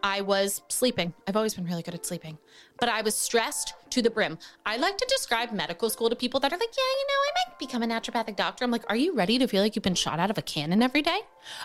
I 0.04 0.22
was 0.22 0.62
sleeping. 0.68 1.14
I've 1.28 1.38
always 1.38 1.56
been 1.56 1.66
really 1.66 1.84
good 1.84 1.96
at 1.96 2.06
sleeping, 2.06 2.38
but 2.80 2.90
I 2.90 3.02
was 3.02 3.16
stressed 3.16 3.74
to 3.92 4.02
the 4.02 4.10
brim. 4.10 4.38
I 4.66 4.78
like 4.78 4.98
to 4.98 5.06
describe 5.10 5.52
medical 5.52 5.90
school 5.90 6.10
to 6.10 6.16
people 6.16 6.40
that 6.42 6.52
are 6.52 6.58
like, 6.58 6.70
yeah, 6.78 6.84
you 7.00 7.08
know, 7.08 7.14
I 7.14 7.32
might 7.36 7.60
become 7.60 7.84
a 7.84 7.88
naturopathic 7.88 8.36
doctor. 8.36 8.64
I'm 8.64 8.72
like, 8.72 8.84
are 8.90 8.96
you 8.96 9.14
ready 9.14 9.38
to 9.40 9.48
feel 9.48 9.62
like 9.62 9.76
you've 9.76 9.84
been 9.84 9.96
shot 9.96 10.20
out 10.20 10.30
of 10.30 10.38
a 10.38 10.42
cannon 10.42 10.82
every 10.82 11.02
day? 11.02 11.20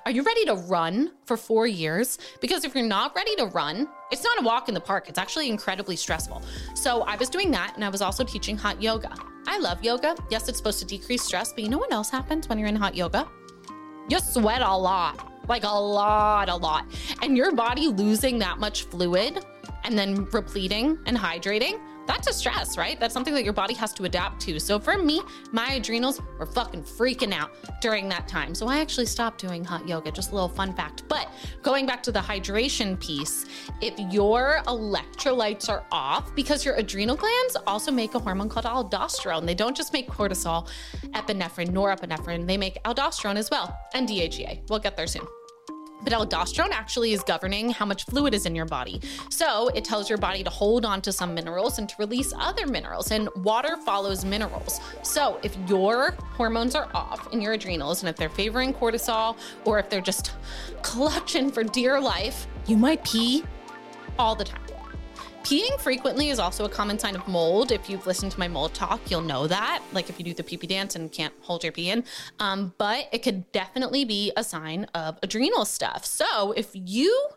Are 0.05 0.11
you 0.11 0.23
ready 0.23 0.45
to 0.47 0.55
run 0.55 1.13
for 1.25 1.37
four 1.37 1.67
years? 1.67 2.19
Because 2.41 2.65
if 2.65 2.75
you're 2.75 2.87
not 2.87 3.15
ready 3.15 3.35
to 3.37 3.47
run, 3.47 3.89
it's 4.11 4.25
not 4.25 4.41
a 4.41 4.45
walk 4.45 4.69
in 4.69 4.75
the 4.75 4.81
park. 4.81 5.09
It's 5.09 5.19
actually 5.19 5.49
incredibly 5.49 5.97
stressful. 5.97 6.43
So 6.75 7.03
I 7.03 7.17
was 7.17 7.29
doing 7.29 7.51
that 7.53 7.73
and 7.75 7.85
I 7.85 7.89
was 7.89 8.03
also 8.03 8.25
teaching 8.25 8.57
hot 8.57 8.81
yoga. 8.81 9.15
I 9.47 9.59
love 9.59 9.83
yoga. 9.83 10.17
Yes, 10.31 10.49
it's 10.49 10.59
supposed 10.59 10.79
to 10.81 10.85
decrease 10.85 11.23
stress, 11.23 11.53
but 11.53 11.65
you 11.65 11.71
know 11.71 11.79
what 11.79 11.93
else 11.93 12.11
happens 12.11 12.49
when 12.49 12.59
you're 12.59 12.69
in 12.69 12.77
hot 12.77 12.95
yoga? 12.95 13.29
You 14.09 14.19
sweat 14.19 14.63
a 14.63 14.77
lot 14.77 15.33
like 15.49 15.65
a 15.65 15.69
lot, 15.69 16.49
a 16.49 16.57
lot. 16.57 16.87
And 17.21 17.37
your 17.37 17.53
body 17.53 17.89
losing 17.89 18.39
that 18.39 18.59
much 18.59 18.85
fluid 18.85 19.45
and 19.85 19.99
then 19.99 20.25
repleting 20.27 20.99
and 21.07 21.17
hydrating, 21.17 21.81
that's 22.07 22.29
a 22.29 22.33
stress, 22.33 22.77
right? 22.77 22.99
That's 22.99 23.15
something 23.15 23.35
that 23.35 23.45
your 23.45 23.53
body 23.53 23.75
has 23.75 23.93
to 23.95 24.05
adapt 24.05 24.41
to. 24.43 24.59
So 24.59 24.79
for 24.79 24.99
me, 24.99 25.23
my 25.53 25.75
adrenals 25.75 26.21
were 26.39 26.47
fucking 26.47 26.83
freaking 26.83 27.33
out 27.33 27.53
during 27.81 28.09
that 28.09 28.29
time. 28.29 28.55
So 28.55 28.67
I 28.67 28.81
actually 28.81 29.07
stopped 29.07 29.41
doing 29.41 29.65
hot 29.65 29.89
yoga, 29.89 30.11
just 30.11 30.31
a 30.31 30.35
little 30.35 30.49
fun 30.49 30.75
fact. 30.75 31.05
But 31.09 31.29
going 31.63 31.87
back 31.87 32.03
to 32.05 32.13
the 32.13 32.21
hydration 32.21 32.99
piece, 33.01 33.47
if 33.81 33.99
your 34.13 34.61
electrolytes 34.67 35.69
are 35.69 35.85
off, 35.91 36.35
because 36.35 36.65
your 36.65 36.75
adrenal 36.75 37.17
glands 37.17 37.57
also 37.67 37.91
make 37.91 38.15
a 38.15 38.19
hormone 38.19 38.49
called 38.49 38.67
aldosterone. 38.67 39.47
They 39.47 39.55
don't 39.55 39.77
just 39.77 39.93
make 39.93 40.09
cortisol, 40.09 40.69
epinephrine, 41.11 41.71
norepinephrine, 41.71 42.47
they 42.47 42.57
make 42.57 42.83
aldosterone 42.85 43.37
as 43.37 43.51
well, 43.51 43.77
and 43.95 44.09
DHEA. 44.09 44.69
We'll 44.69 44.79
get 44.79 44.97
there 44.97 45.07
soon. 45.07 45.27
But 46.03 46.13
aldosterone 46.13 46.71
actually 46.73 47.13
is 47.13 47.23
governing 47.23 47.71
how 47.71 47.85
much 47.85 48.05
fluid 48.05 48.35
is 48.35 48.47
in 48.47 48.55
your 48.55 48.67
body. 48.67 49.01
So 49.31 49.69
it 49.69 49.85
tells 49.85 50.09
your 50.09 50.19
body 50.19 50.43
to 50.45 50.51
hold 50.51 50.85
on 50.85 51.01
to 51.03 51.13
some 51.13 51.35
minerals 51.35 51.79
and 51.79 51.89
to 51.89 51.95
release 51.99 52.33
other 52.37 52.67
minerals. 52.67 53.11
And 53.11 53.29
water 53.37 53.77
follows 53.77 54.25
minerals. 54.25 54.81
So 55.03 55.39
if 55.43 55.57
your 55.69 56.13
hormones 56.35 56.75
are 56.75 56.89
off 56.95 57.33
in 57.33 57.41
your 57.41 57.53
adrenals 57.53 58.03
and 58.03 58.09
if 58.09 58.17
they're 58.17 58.29
favoring 58.29 58.73
cortisol 58.75 59.37
or 59.65 59.79
if 59.79 59.89
they're 59.91 60.01
just 60.01 60.33
clutching 60.83 61.51
for 61.51 61.63
dear 61.63 62.01
life, 62.01 62.47
you 62.67 62.77
might 62.77 63.05
pee 63.05 63.45
all 64.19 64.35
the 64.35 64.45
time. 64.45 64.62
Peeing 65.45 65.79
frequently 65.81 66.29
is 66.29 66.39
also 66.39 66.65
a 66.65 66.69
common 66.69 66.99
sign 66.99 67.17
of 67.17 67.27
mold. 67.27 67.73
If 67.73 67.91
you've 67.91 68.07
listened 68.07 68.31
to 68.33 68.39
my 68.39 68.47
mold 68.47 68.75
talk, 68.75 69.01
you'll 69.11 69.23
know 69.23 69.49
that. 69.49 69.83
Like 69.93 70.09
if 70.09 70.19
you 70.19 70.25
do 70.25 70.33
the 70.33 70.45
pee 70.45 70.57
pee 70.57 70.69
dance 70.69 70.95
and 70.95 71.11
can't 71.11 71.35
hold 71.41 71.65
your 71.65 71.73
pee 71.73 71.91
in. 71.91 72.05
Um, 72.39 72.73
but 72.79 73.09
it 73.11 73.25
could 73.25 73.51
definitely 73.51 74.05
be 74.05 74.33
a 74.37 74.45
sign 74.45 74.85
of 74.95 75.19
adrenal 75.23 75.65
stuff. 75.65 76.05
So 76.05 76.53
if 76.53 76.71
you, 76.73 77.29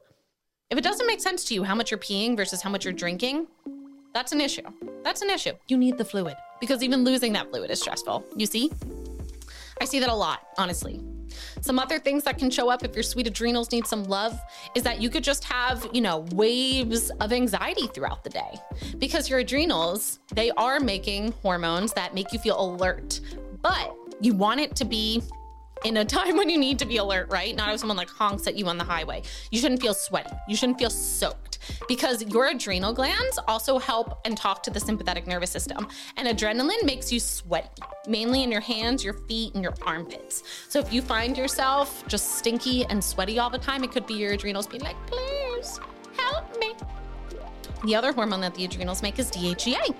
if 0.69 0.77
it 0.77 0.83
doesn't 0.83 1.07
make 1.07 1.19
sense 1.19 1.43
to 1.45 1.55
you 1.55 1.63
how 1.63 1.73
much 1.73 1.89
you're 1.89 1.99
peeing 1.99 2.37
versus 2.37 2.61
how 2.61 2.69
much 2.69 2.85
you're 2.85 2.93
drinking, 2.93 3.47
that's 4.13 4.31
an 4.31 4.39
issue. 4.39 4.63
That's 5.03 5.23
an 5.23 5.31
issue. 5.31 5.53
You 5.67 5.77
need 5.77 5.97
the 5.97 6.05
fluid 6.05 6.35
because 6.59 6.83
even 6.83 7.03
losing 7.03 7.33
that 7.33 7.49
fluid 7.49 7.71
is 7.71 7.81
stressful. 7.81 8.23
You 8.35 8.45
see? 8.45 8.71
I 9.81 9.85
see 9.85 9.99
that 9.99 10.09
a 10.09 10.15
lot, 10.15 10.41
honestly. 10.59 11.01
Some 11.61 11.79
other 11.79 11.99
things 11.99 12.23
that 12.23 12.37
can 12.37 12.49
show 12.49 12.69
up 12.69 12.83
if 12.83 12.93
your 12.93 13.03
sweet 13.03 13.27
adrenals 13.27 13.71
need 13.71 13.87
some 13.87 14.03
love 14.05 14.39
is 14.75 14.83
that 14.83 15.01
you 15.01 15.09
could 15.09 15.23
just 15.23 15.43
have, 15.45 15.87
you 15.93 16.01
know, 16.01 16.25
waves 16.31 17.09
of 17.19 17.31
anxiety 17.31 17.87
throughout 17.87 18.23
the 18.23 18.29
day. 18.29 18.55
Because 18.97 19.29
your 19.29 19.39
adrenals, 19.39 20.19
they 20.33 20.51
are 20.51 20.79
making 20.79 21.31
hormones 21.43 21.93
that 21.93 22.13
make 22.13 22.31
you 22.33 22.39
feel 22.39 22.59
alert, 22.59 23.19
but 23.61 23.95
you 24.21 24.33
want 24.33 24.59
it 24.59 24.75
to 24.77 24.85
be 24.85 25.21
in 25.85 25.97
a 25.97 26.03
time 26.03 26.35
when 26.35 26.49
you 26.49 26.57
need 26.57 26.79
to 26.79 26.85
be 26.85 26.97
alert, 26.97 27.29
right? 27.29 27.55
Not 27.55 27.71
if 27.71 27.79
someone 27.79 27.95
like 27.95 28.09
honks 28.09 28.47
at 28.47 28.55
you 28.55 28.65
on 28.67 28.79
the 28.79 28.83
highway. 28.83 29.21
You 29.51 29.59
shouldn't 29.59 29.81
feel 29.81 29.93
sweaty. 29.93 30.31
You 30.49 30.55
shouldn't 30.55 30.79
feel 30.79 30.89
soaked 30.89 31.59
because 31.87 32.23
your 32.23 32.47
adrenal 32.47 32.91
glands 32.91 33.37
also 33.47 33.77
help 33.77 34.19
and 34.25 34.35
talk 34.35 34.63
to 34.63 34.71
the 34.71 34.79
sympathetic 34.79 35.27
nervous 35.27 35.51
system. 35.51 35.87
And 36.17 36.27
adrenaline 36.27 36.83
makes 36.85 37.11
you 37.11 37.19
sweaty, 37.19 37.69
mainly 38.07 38.41
in 38.41 38.51
your 38.51 38.61
hands, 38.61 39.03
your 39.03 39.13
feet, 39.13 39.53
and 39.53 39.61
your 39.61 39.75
armpits. 39.83 40.41
So 40.69 40.79
if 40.79 40.91
you 40.91 41.03
find 41.03 41.37
yourself 41.37 42.05
just 42.07 42.35
stinky 42.39 42.85
and 42.85 43.03
sweaty 43.03 43.37
all 43.37 43.51
the 43.51 43.59
time, 43.59 43.83
it 43.83 43.91
could 43.91 44.07
be 44.07 44.15
your 44.15 44.33
adrenals 44.33 44.65
being 44.65 44.83
like, 44.83 44.97
please 45.05 45.79
help 46.17 46.59
me. 46.59 46.73
The 47.83 47.93
other 47.95 48.11
hormone 48.11 48.41
that 48.41 48.55
the 48.55 48.65
adrenals 48.65 49.03
make 49.03 49.19
is 49.19 49.29
DHEA. 49.29 49.95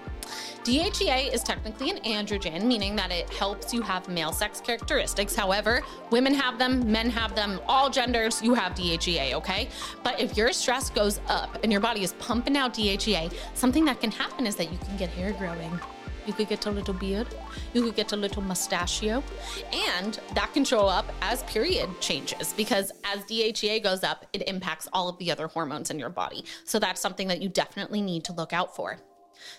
DHEA 0.63 1.33
is 1.33 1.43
technically 1.43 1.91
an 1.91 1.97
androgen, 1.99 2.63
meaning 2.63 2.95
that 2.95 3.11
it 3.11 3.29
helps 3.29 3.73
you 3.73 3.81
have 3.81 4.07
male 4.07 4.31
sex 4.31 4.59
characteristics. 4.59 5.35
However, 5.35 5.81
women 6.11 6.33
have 6.33 6.57
them, 6.57 6.91
men 6.91 7.09
have 7.09 7.35
them, 7.35 7.59
all 7.67 7.89
genders, 7.89 8.41
you 8.41 8.53
have 8.53 8.73
DHEA, 8.73 9.33
okay? 9.33 9.69
But 10.03 10.19
if 10.19 10.35
your 10.35 10.51
stress 10.53 10.89
goes 10.89 11.19
up 11.27 11.57
and 11.63 11.71
your 11.71 11.81
body 11.81 12.03
is 12.03 12.13
pumping 12.13 12.57
out 12.57 12.73
DHEA, 12.73 13.33
something 13.53 13.85
that 13.85 14.01
can 14.01 14.11
happen 14.11 14.47
is 14.47 14.55
that 14.55 14.71
you 14.71 14.77
can 14.79 14.97
get 14.97 15.09
hair 15.09 15.33
growing. 15.33 15.79
You 16.25 16.33
could 16.33 16.47
get 16.47 16.65
a 16.65 16.71
little 16.71 16.93
beard, 16.93 17.27
you 17.73 17.83
could 17.83 17.95
get 17.95 18.11
a 18.11 18.15
little 18.15 18.41
mustachio, 18.41 19.23
and 19.71 20.19
that 20.33 20.51
can 20.53 20.65
show 20.65 20.87
up 20.87 21.11
as 21.21 21.43
period 21.43 21.89
changes 22.01 22.53
because 22.53 22.91
as 23.03 23.23
DHEA 23.25 23.83
goes 23.83 24.03
up, 24.03 24.25
it 24.33 24.47
impacts 24.47 24.87
all 24.91 25.07
of 25.07 25.17
the 25.19 25.31
other 25.31 25.47
hormones 25.47 25.91
in 25.91 25.99
your 25.99 26.09
body. 26.09 26.43
So 26.63 26.79
that's 26.79 26.99
something 26.99 27.27
that 27.27 27.41
you 27.41 27.49
definitely 27.49 28.01
need 28.01 28.23
to 28.23 28.33
look 28.33 28.53
out 28.53 28.75
for. 28.75 28.97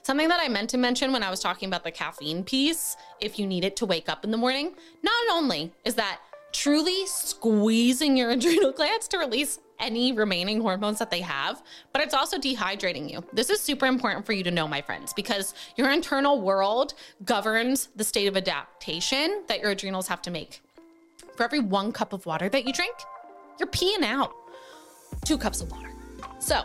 Something 0.03 0.29
that 0.29 0.41
I 0.43 0.49
meant 0.49 0.71
to 0.71 0.79
mention 0.79 1.13
when 1.13 1.23
I 1.23 1.31
was 1.31 1.41
talking 1.41 1.69
about 1.69 1.85
the 1.85 1.91
caffeine 1.91 2.45
piece, 2.45 2.97
if 3.21 3.39
you 3.39 3.47
need 3.47 3.65
it 3.65 3.77
to 3.77 3.87
wake 3.87 4.09
up 4.09 4.25
in 4.25 4.31
the 4.31 4.37
morning, 4.37 4.75
not 5.03 5.15
only 5.31 5.73
is 5.85 5.95
that 5.95 6.21
truly 6.53 7.07
squeezing 7.07 8.17
your 8.17 8.31
adrenal 8.33 8.73
glands 8.73 9.09
to 9.09 9.19
release 9.19 9.59
any 9.79 10.13
remaining 10.13 10.61
hormones 10.61 10.99
that 10.99 11.11
they 11.11 11.21
have, 11.21 11.63
but 11.93 12.01
it's 12.01 12.15
also 12.15 12.39
dehydrating 12.39 13.11
you. 13.11 13.23
This 13.33 13.51
is 13.51 13.61
super 13.61 13.87
important 13.87 14.25
for 14.25 14.33
you 14.33 14.43
to 14.45 14.51
know, 14.51 14.67
my 14.67 14.81
friends, 14.81 15.13
because 15.13 15.55
your 15.77 15.91
internal 15.91 16.41
world 16.41 16.95
governs 17.25 17.89
the 17.97 18.05
state 18.05 18.27
of 18.27 18.37
adaptation 18.37 19.43
that 19.49 19.61
your 19.61 19.71
adrenals 19.71 20.09
have 20.09 20.23
to 20.23 20.31
make. 20.31 20.63
For 21.37 21.45
every 21.45 21.61
one 21.61 21.93
cup 21.93 22.15
of 22.15 22.25
water 22.25 22.49
that 22.49 22.67
you 22.67 22.73
drink, 22.73 22.95
you're 23.59 23.69
peeing 23.69 24.03
out 24.03 24.33
two 25.25 25.37
cups 25.37 25.61
of 25.61 25.71
water. 25.71 25.93
So, 26.39 26.63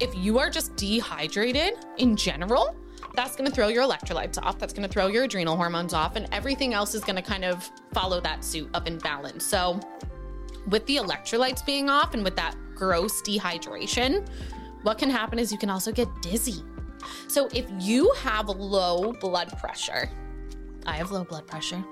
if 0.00 0.14
you 0.14 0.38
are 0.38 0.50
just 0.50 0.76
dehydrated 0.76 1.74
in 1.98 2.16
general, 2.16 2.76
that's 3.14 3.34
going 3.34 3.48
to 3.48 3.54
throw 3.54 3.68
your 3.68 3.82
electrolytes 3.82 4.38
off. 4.42 4.58
That's 4.58 4.72
going 4.72 4.86
to 4.86 4.92
throw 4.92 5.06
your 5.06 5.24
adrenal 5.24 5.56
hormones 5.56 5.94
off, 5.94 6.16
and 6.16 6.28
everything 6.32 6.74
else 6.74 6.94
is 6.94 7.02
going 7.02 7.16
to 7.16 7.22
kind 7.22 7.44
of 7.44 7.68
follow 7.92 8.20
that 8.20 8.44
suit 8.44 8.68
of 8.74 8.86
imbalance. 8.86 9.44
So, 9.44 9.80
with 10.68 10.84
the 10.86 10.96
electrolytes 10.96 11.64
being 11.64 11.88
off 11.88 12.12
and 12.12 12.22
with 12.24 12.36
that 12.36 12.54
gross 12.74 13.22
dehydration, 13.22 14.28
what 14.82 14.98
can 14.98 15.08
happen 15.08 15.38
is 15.38 15.50
you 15.50 15.58
can 15.58 15.70
also 15.70 15.92
get 15.92 16.08
dizzy. 16.20 16.62
So, 17.28 17.48
if 17.54 17.66
you 17.78 18.12
have 18.18 18.48
low 18.48 19.12
blood 19.14 19.56
pressure, 19.58 20.10
I 20.84 20.96
have 20.96 21.10
low 21.10 21.24
blood 21.24 21.46
pressure. 21.46 21.82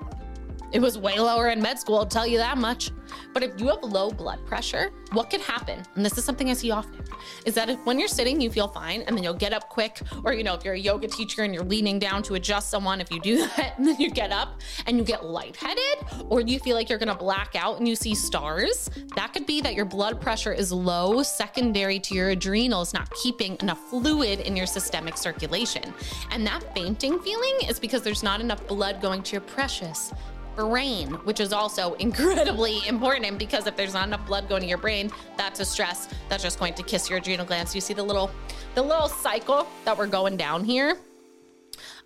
It 0.71 0.81
was 0.81 0.97
way 0.97 1.19
lower 1.19 1.49
in 1.49 1.61
med 1.61 1.79
school, 1.79 1.97
I'll 1.97 2.05
tell 2.05 2.27
you 2.27 2.37
that 2.37 2.57
much. 2.57 2.91
But 3.33 3.43
if 3.43 3.59
you 3.59 3.67
have 3.67 3.83
low 3.83 4.09
blood 4.09 4.45
pressure, 4.45 4.91
what 5.11 5.29
could 5.29 5.41
happen? 5.41 5.83
And 5.95 6.05
this 6.05 6.17
is 6.17 6.25
something 6.25 6.49
I 6.49 6.53
see 6.53 6.71
often 6.71 7.03
is 7.45 7.53
that 7.55 7.69
if 7.69 7.83
when 7.85 7.99
you're 7.99 8.07
sitting, 8.07 8.41
you 8.41 8.49
feel 8.49 8.67
fine 8.67 9.01
and 9.01 9.15
then 9.15 9.23
you'll 9.23 9.33
get 9.33 9.53
up 9.53 9.69
quick, 9.69 9.99
or 10.23 10.33
you 10.33 10.43
know, 10.43 10.53
if 10.53 10.63
you're 10.63 10.73
a 10.73 10.79
yoga 10.79 11.07
teacher 11.07 11.43
and 11.43 11.53
you're 11.53 11.63
leaning 11.63 11.99
down 11.99 12.23
to 12.23 12.35
adjust 12.35 12.69
someone, 12.69 13.01
if 13.01 13.11
you 13.11 13.19
do 13.19 13.37
that 13.57 13.75
and 13.77 13.87
then 13.87 13.99
you 13.99 14.09
get 14.09 14.31
up 14.31 14.61
and 14.87 14.97
you 14.97 15.03
get 15.03 15.25
lightheaded, 15.25 16.25
or 16.29 16.41
you 16.41 16.59
feel 16.59 16.75
like 16.75 16.89
you're 16.89 16.99
gonna 16.99 17.15
black 17.15 17.55
out 17.55 17.77
and 17.77 17.87
you 17.87 17.95
see 17.95 18.15
stars, 18.15 18.89
that 19.15 19.33
could 19.33 19.45
be 19.45 19.61
that 19.61 19.75
your 19.75 19.85
blood 19.85 20.19
pressure 20.19 20.53
is 20.53 20.71
low, 20.71 21.23
secondary 21.23 21.99
to 21.99 22.15
your 22.15 22.29
adrenals 22.29 22.93
not 22.93 23.09
keeping 23.11 23.57
enough 23.61 23.79
fluid 23.89 24.39
in 24.41 24.55
your 24.55 24.65
systemic 24.65 25.17
circulation. 25.17 25.93
And 26.31 26.45
that 26.47 26.73
fainting 26.73 27.19
feeling 27.19 27.55
is 27.67 27.79
because 27.79 28.01
there's 28.01 28.23
not 28.23 28.41
enough 28.41 28.65
blood 28.67 29.01
going 29.01 29.23
to 29.23 29.33
your 29.33 29.41
precious 29.41 30.13
brain, 30.55 31.13
which 31.25 31.39
is 31.39 31.53
also 31.53 31.93
incredibly 31.99 32.85
important 32.87 33.37
because 33.37 33.67
if 33.67 33.75
there's 33.75 33.93
not 33.93 34.07
enough 34.07 34.25
blood 34.25 34.47
going 34.49 34.61
to 34.61 34.67
your 34.67 34.77
brain, 34.77 35.11
that's 35.37 35.59
a 35.59 35.65
stress 35.65 36.07
that's 36.29 36.43
just 36.43 36.59
going 36.59 36.73
to 36.73 36.83
kiss 36.83 37.09
your 37.09 37.19
adrenal 37.19 37.45
glands. 37.45 37.73
You 37.75 37.81
see 37.81 37.93
the 37.93 38.03
little 38.03 38.31
the 38.73 38.81
little 38.81 39.07
cycle 39.07 39.67
that 39.85 39.97
we're 39.97 40.07
going 40.07 40.37
down 40.37 40.63
here. 40.63 40.97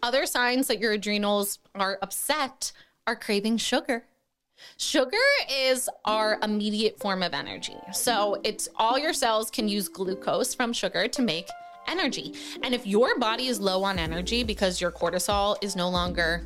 Other 0.01 0.25
signs 0.25 0.67
that 0.67 0.79
your 0.79 0.93
adrenals 0.93 1.59
are 1.75 1.99
upset 2.01 2.71
are 3.05 3.15
craving 3.15 3.57
sugar. 3.57 4.05
Sugar 4.77 5.17
is 5.49 5.89
our 6.05 6.37
immediate 6.43 6.99
form 6.99 7.23
of 7.23 7.33
energy. 7.33 7.75
So 7.93 8.39
it's 8.43 8.67
all 8.75 8.99
your 8.99 9.13
cells 9.13 9.49
can 9.49 9.67
use 9.67 9.87
glucose 9.87 10.53
from 10.53 10.73
sugar 10.73 11.07
to 11.07 11.21
make 11.21 11.47
energy. 11.87 12.33
And 12.63 12.73
if 12.73 12.85
your 12.85 13.17
body 13.19 13.47
is 13.47 13.59
low 13.59 13.83
on 13.83 13.99
energy 13.99 14.43
because 14.43 14.79
your 14.79 14.91
cortisol 14.91 15.57
is 15.61 15.75
no 15.75 15.89
longer 15.89 16.45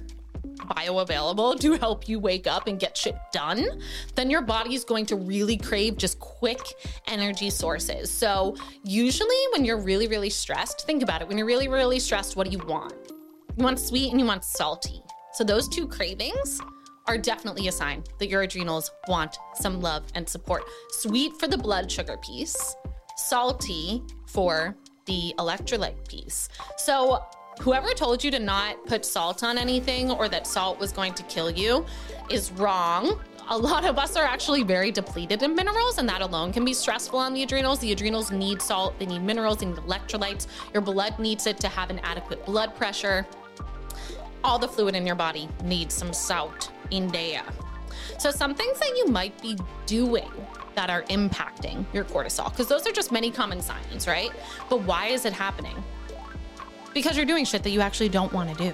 bioavailable 0.55 1.60
to 1.60 1.74
help 1.74 2.07
you 2.07 2.19
wake 2.19 2.48
up 2.48 2.67
and 2.67 2.79
get 2.79 2.98
shit 2.98 3.15
done, 3.31 3.81
then 4.15 4.29
your 4.29 4.41
body 4.41 4.75
is 4.75 4.83
going 4.83 5.05
to 5.07 5.15
really 5.15 5.57
crave 5.57 5.98
just 5.98 6.19
quick 6.19 6.62
energy 7.07 7.50
sources. 7.50 8.10
So, 8.10 8.55
usually 8.83 9.36
when 9.51 9.65
you're 9.65 9.79
really, 9.79 10.07
really 10.07 10.29
stressed, 10.29 10.86
think 10.86 11.03
about 11.03 11.22
it. 11.22 11.27
When 11.27 11.38
you're 11.38 11.48
really, 11.48 11.67
really 11.67 12.00
stressed, 12.00 12.36
what 12.36 12.45
do 12.45 12.51
you 12.51 12.65
want? 12.65 12.93
You 13.57 13.63
want 13.63 13.79
sweet 13.79 14.12
and 14.12 14.19
you 14.19 14.25
want 14.25 14.43
salty. 14.43 15.01
So, 15.33 15.43
those 15.43 15.67
two 15.67 15.88
cravings 15.88 16.62
are 17.07 17.17
definitely 17.17 17.67
a 17.67 17.72
sign 17.72 18.03
that 18.19 18.29
your 18.29 18.43
adrenals 18.43 18.89
want 19.07 19.38
some 19.55 19.81
love 19.81 20.03
and 20.15 20.27
support. 20.27 20.63
Sweet 20.91 21.38
for 21.39 21.48
the 21.48 21.57
blood 21.57 21.91
sugar 21.91 22.17
piece, 22.17 22.75
salty 23.17 24.01
for 24.27 24.75
the 25.05 25.33
electrolyte 25.38 26.07
piece. 26.07 26.48
So, 26.77 27.25
whoever 27.60 27.89
told 27.89 28.24
you 28.24 28.31
to 28.31 28.39
not 28.39 28.83
put 28.86 29.05
salt 29.05 29.43
on 29.43 29.57
anything 29.57 30.12
or 30.12 30.27
that 30.29 30.48
salt 30.48 30.79
was 30.79 30.91
going 30.91 31.13
to 31.13 31.24
kill 31.24 31.50
you 31.50 31.86
is 32.29 32.51
wrong. 32.53 33.19
A 33.50 33.57
lot 33.57 33.83
of 33.83 33.98
us 33.98 34.15
are 34.15 34.24
actually 34.24 34.63
very 34.63 34.89
depleted 34.89 35.43
in 35.43 35.53
minerals, 35.53 35.98
and 35.98 36.07
that 36.07 36.22
alone 36.22 36.53
can 36.53 36.63
be 36.63 36.74
stressful 36.74 37.19
on 37.19 37.33
the 37.33 37.43
adrenals. 37.43 37.79
The 37.79 37.91
adrenals 37.91 38.31
need 38.31 38.62
salt, 38.62 38.98
they 39.00 39.05
need 39.05 39.22
minerals, 39.22 39.57
they 39.57 39.65
need 39.65 39.75
electrolytes. 39.75 40.48
Your 40.74 40.81
blood 40.81 41.19
needs 41.19 41.45
it 41.45 41.60
to 41.60 41.67
have 41.67 41.89
an 41.89 42.00
adequate 42.00 42.45
blood 42.45 42.74
pressure. 42.75 43.27
All 44.45 44.57
the 44.57 44.67
fluid 44.67 44.95
in 44.95 45.05
your 45.05 45.15
body 45.15 45.50
needs 45.63 45.93
some 45.93 46.13
salt 46.13 46.72
in 46.91 47.07
there. 47.10 47.43
So, 48.17 48.31
some 48.31 48.55
things 48.55 48.79
that 48.79 48.89
you 48.98 49.07
might 49.07 49.39
be 49.41 49.57
doing 49.86 50.31
that 50.75 50.89
are 50.89 51.03
impacting 51.03 51.86
your 51.93 52.05
cortisol, 52.05 52.50
because 52.50 52.67
those 52.67 52.88
are 52.88 52.91
just 52.91 53.12
many 53.12 53.29
common 53.29 53.62
signs, 53.62 54.07
right? 54.07 54.31
But 54.69 54.81
why 54.83 55.07
is 55.07 55.25
it 55.25 55.33
happening? 55.33 55.75
Because 56.93 57.17
you're 57.17 57.25
doing 57.25 57.45
shit 57.45 57.63
that 57.63 57.71
you 57.71 57.81
actually 57.81 58.09
don't 58.09 58.31
want 58.33 58.55
to 58.55 58.55
do. 58.55 58.73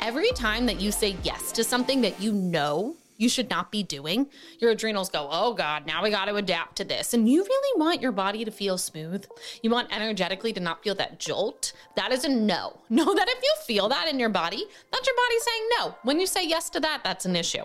Every 0.00 0.30
time 0.32 0.66
that 0.66 0.80
you 0.80 0.92
say 0.92 1.16
yes 1.22 1.52
to 1.52 1.64
something 1.64 2.00
that 2.02 2.20
you 2.20 2.32
know 2.32 2.96
you 3.16 3.28
should 3.28 3.48
not 3.48 3.70
be 3.70 3.82
doing, 3.82 4.26
your 4.58 4.72
adrenals 4.72 5.08
go, 5.08 5.28
oh 5.30 5.54
God, 5.54 5.86
now 5.86 6.02
we 6.02 6.10
got 6.10 6.24
to 6.26 6.34
adapt 6.34 6.76
to 6.76 6.84
this. 6.84 7.14
And 7.14 7.28
you 7.28 7.42
really 7.42 7.80
want 7.80 8.02
your 8.02 8.12
body 8.12 8.44
to 8.44 8.50
feel 8.50 8.76
smooth. 8.76 9.24
You 9.62 9.70
want 9.70 9.94
energetically 9.94 10.52
to 10.52 10.60
not 10.60 10.82
feel 10.82 10.94
that 10.96 11.20
jolt. 11.20 11.72
That 11.96 12.12
is 12.12 12.24
a 12.24 12.28
no. 12.28 12.80
Know 12.94 13.12
that 13.14 13.28
if 13.28 13.42
you 13.42 13.54
feel 13.66 13.88
that 13.88 14.08
in 14.08 14.20
your 14.20 14.28
body, 14.28 14.64
that's 14.92 15.06
your 15.06 15.16
body 15.16 15.38
saying 15.40 15.68
no. 15.78 15.94
When 16.02 16.20
you 16.20 16.26
say 16.26 16.46
yes 16.46 16.70
to 16.70 16.80
that, 16.80 17.02
that's 17.02 17.24
an 17.24 17.34
issue. 17.34 17.64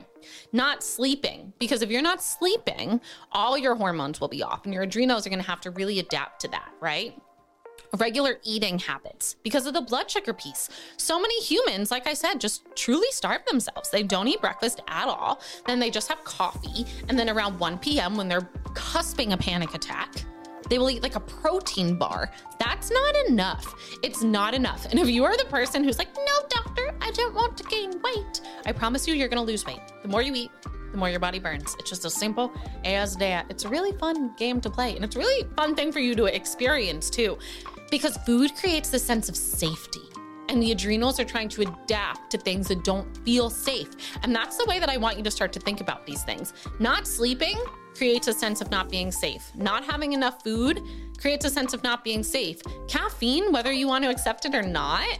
Not 0.51 0.83
sleeping, 0.83 1.53
because 1.59 1.81
if 1.81 1.91
you're 1.91 2.01
not 2.01 2.23
sleeping, 2.23 2.99
all 3.31 3.57
your 3.57 3.75
hormones 3.75 4.19
will 4.19 4.27
be 4.27 4.41
off 4.41 4.65
and 4.65 4.73
your 4.73 4.83
adrenals 4.83 5.27
are 5.27 5.29
going 5.29 5.41
to 5.41 5.47
have 5.47 5.61
to 5.61 5.71
really 5.71 5.99
adapt 5.99 6.41
to 6.41 6.47
that, 6.49 6.71
right? 6.79 7.13
Regular 7.97 8.39
eating 8.43 8.79
habits 8.79 9.35
because 9.43 9.65
of 9.65 9.73
the 9.73 9.81
blood 9.81 10.09
sugar 10.09 10.33
piece. 10.33 10.69
So 10.97 11.19
many 11.19 11.39
humans, 11.41 11.91
like 11.91 12.07
I 12.07 12.13
said, 12.13 12.39
just 12.39 12.63
truly 12.75 13.07
starve 13.11 13.45
themselves. 13.45 13.89
They 13.89 14.03
don't 14.03 14.27
eat 14.27 14.41
breakfast 14.41 14.81
at 14.87 15.07
all. 15.07 15.41
Then 15.65 15.79
they 15.79 15.89
just 15.89 16.07
have 16.07 16.23
coffee. 16.23 16.85
And 17.07 17.17
then 17.17 17.29
around 17.29 17.59
1 17.59 17.79
p.m., 17.79 18.15
when 18.15 18.27
they're 18.27 18.49
cusping 18.73 19.33
a 19.33 19.37
panic 19.37 19.73
attack, 19.73 20.13
They 20.69 20.77
will 20.77 20.89
eat 20.89 21.01
like 21.01 21.15
a 21.15 21.19
protein 21.19 21.95
bar. 21.97 22.31
That's 22.59 22.91
not 22.91 23.15
enough. 23.27 23.75
It's 24.03 24.21
not 24.21 24.53
enough. 24.53 24.85
And 24.85 24.99
if 24.99 25.09
you 25.09 25.25
are 25.25 25.35
the 25.35 25.45
person 25.45 25.83
who's 25.83 25.97
like, 25.97 26.15
no, 26.15 26.47
doctor, 26.47 26.93
I 27.01 27.11
don't 27.11 27.33
want 27.33 27.57
to 27.57 27.63
gain 27.65 27.91
weight, 28.01 28.41
I 28.65 28.71
promise 28.71 29.07
you, 29.07 29.15
you're 29.15 29.27
going 29.27 29.43
to 29.43 29.51
lose 29.51 29.65
weight. 29.65 29.81
The 30.03 30.07
more 30.07 30.21
you 30.21 30.33
eat, 30.35 30.51
the 30.91 30.97
more 30.97 31.09
your 31.09 31.19
body 31.19 31.39
burns. 31.39 31.75
It's 31.79 31.89
just 31.89 32.05
as 32.05 32.13
simple 32.13 32.51
as 32.83 33.15
that. 33.17 33.45
It's 33.49 33.65
a 33.65 33.69
really 33.69 33.91
fun 33.93 34.33
game 34.37 34.61
to 34.61 34.69
play, 34.69 34.95
and 34.95 35.03
it's 35.03 35.15
a 35.15 35.19
really 35.19 35.47
fun 35.55 35.75
thing 35.75 35.91
for 35.91 35.99
you 35.99 36.15
to 36.15 36.25
experience 36.25 37.09
too, 37.09 37.37
because 37.91 38.17
food 38.17 38.55
creates 38.55 38.89
the 38.89 38.99
sense 38.99 39.29
of 39.29 39.35
safety. 39.35 40.01
And 40.47 40.63
the 40.63 40.71
adrenals 40.71 41.19
are 41.19 41.25
trying 41.25 41.47
to 41.49 41.61
adapt 41.61 42.31
to 42.31 42.37
things 42.39 42.69
that 42.69 42.83
don't 42.83 43.15
feel 43.23 43.51
safe. 43.51 43.89
And 44.23 44.35
that's 44.35 44.57
the 44.57 44.65
way 44.65 44.79
that 44.79 44.89
I 44.89 44.97
want 44.97 45.17
you 45.17 45.23
to 45.23 45.29
start 45.29 45.53
to 45.53 45.59
think 45.59 45.79
about 45.79 46.07
these 46.07 46.23
things. 46.23 46.53
Not 46.79 47.05
sleeping 47.05 47.63
creates 47.95 48.27
a 48.27 48.33
sense 48.33 48.59
of 48.59 48.71
not 48.71 48.89
being 48.89 49.11
safe. 49.11 49.51
Not 49.55 49.83
having 49.83 50.13
enough 50.13 50.41
food 50.43 50.81
creates 51.19 51.45
a 51.45 51.51
sense 51.51 51.75
of 51.75 51.83
not 51.83 52.03
being 52.03 52.23
safe. 52.23 52.61
Caffeine, 52.87 53.51
whether 53.51 53.71
you 53.71 53.87
want 53.87 54.03
to 54.05 54.09
accept 54.09 54.45
it 54.45 54.55
or 54.55 54.63
not, 54.63 55.19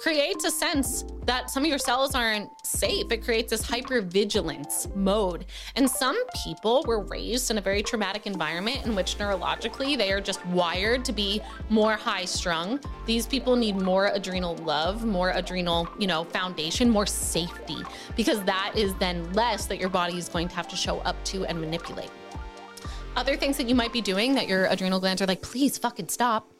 creates 0.00 0.44
a 0.44 0.50
sense 0.50 1.04
that 1.26 1.50
some 1.50 1.64
of 1.64 1.68
your 1.68 1.78
cells 1.78 2.14
aren't 2.14 2.48
safe. 2.64 3.10
It 3.10 3.24
creates 3.24 3.50
this 3.50 3.62
hypervigilance 3.62 4.94
mode. 4.94 5.44
And 5.76 5.90
some 5.90 6.16
people 6.44 6.84
were 6.86 7.02
raised 7.02 7.50
in 7.50 7.58
a 7.58 7.60
very 7.60 7.82
traumatic 7.82 8.26
environment 8.26 8.86
in 8.86 8.94
which 8.94 9.18
neurologically 9.18 9.98
they 9.98 10.12
are 10.12 10.20
just 10.20 10.44
wired 10.46 11.04
to 11.04 11.12
be 11.12 11.42
more 11.68 11.94
high 11.94 12.24
strung. 12.24 12.80
These 13.06 13.26
people 13.26 13.56
need 13.56 13.76
more 13.76 14.06
adrenal 14.06 14.56
love, 14.56 15.04
more 15.04 15.30
adrenal, 15.30 15.88
you 15.98 16.06
know, 16.06 16.24
foundation, 16.24 16.88
more 16.88 17.06
safety, 17.06 17.78
because 18.16 18.42
that 18.44 18.72
is 18.76 18.94
then 18.94 19.30
less 19.32 19.66
that 19.66 19.78
your 19.78 19.90
body 19.90 20.16
is 20.16 20.28
going 20.28 20.48
to 20.48 20.54
have 20.54 20.68
to 20.68 20.76
show 20.76 21.00
up 21.00 21.22
to 21.24 21.44
and 21.44 21.60
manipulate. 21.60 22.10
Other 23.16 23.36
things 23.36 23.56
that 23.56 23.68
you 23.68 23.74
might 23.74 23.92
be 23.92 24.00
doing 24.00 24.34
that 24.36 24.46
your 24.46 24.66
adrenal 24.66 25.00
glands 25.00 25.20
are 25.20 25.26
like, 25.26 25.42
please 25.42 25.76
fucking 25.76 26.08
stop, 26.08 26.52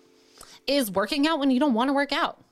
is 0.66 0.90
working 0.90 1.26
out 1.26 1.38
when 1.38 1.50
you 1.50 1.60
don't 1.60 1.74
want 1.74 1.88
to 1.88 1.94
work 1.94 2.12
out 2.12 2.44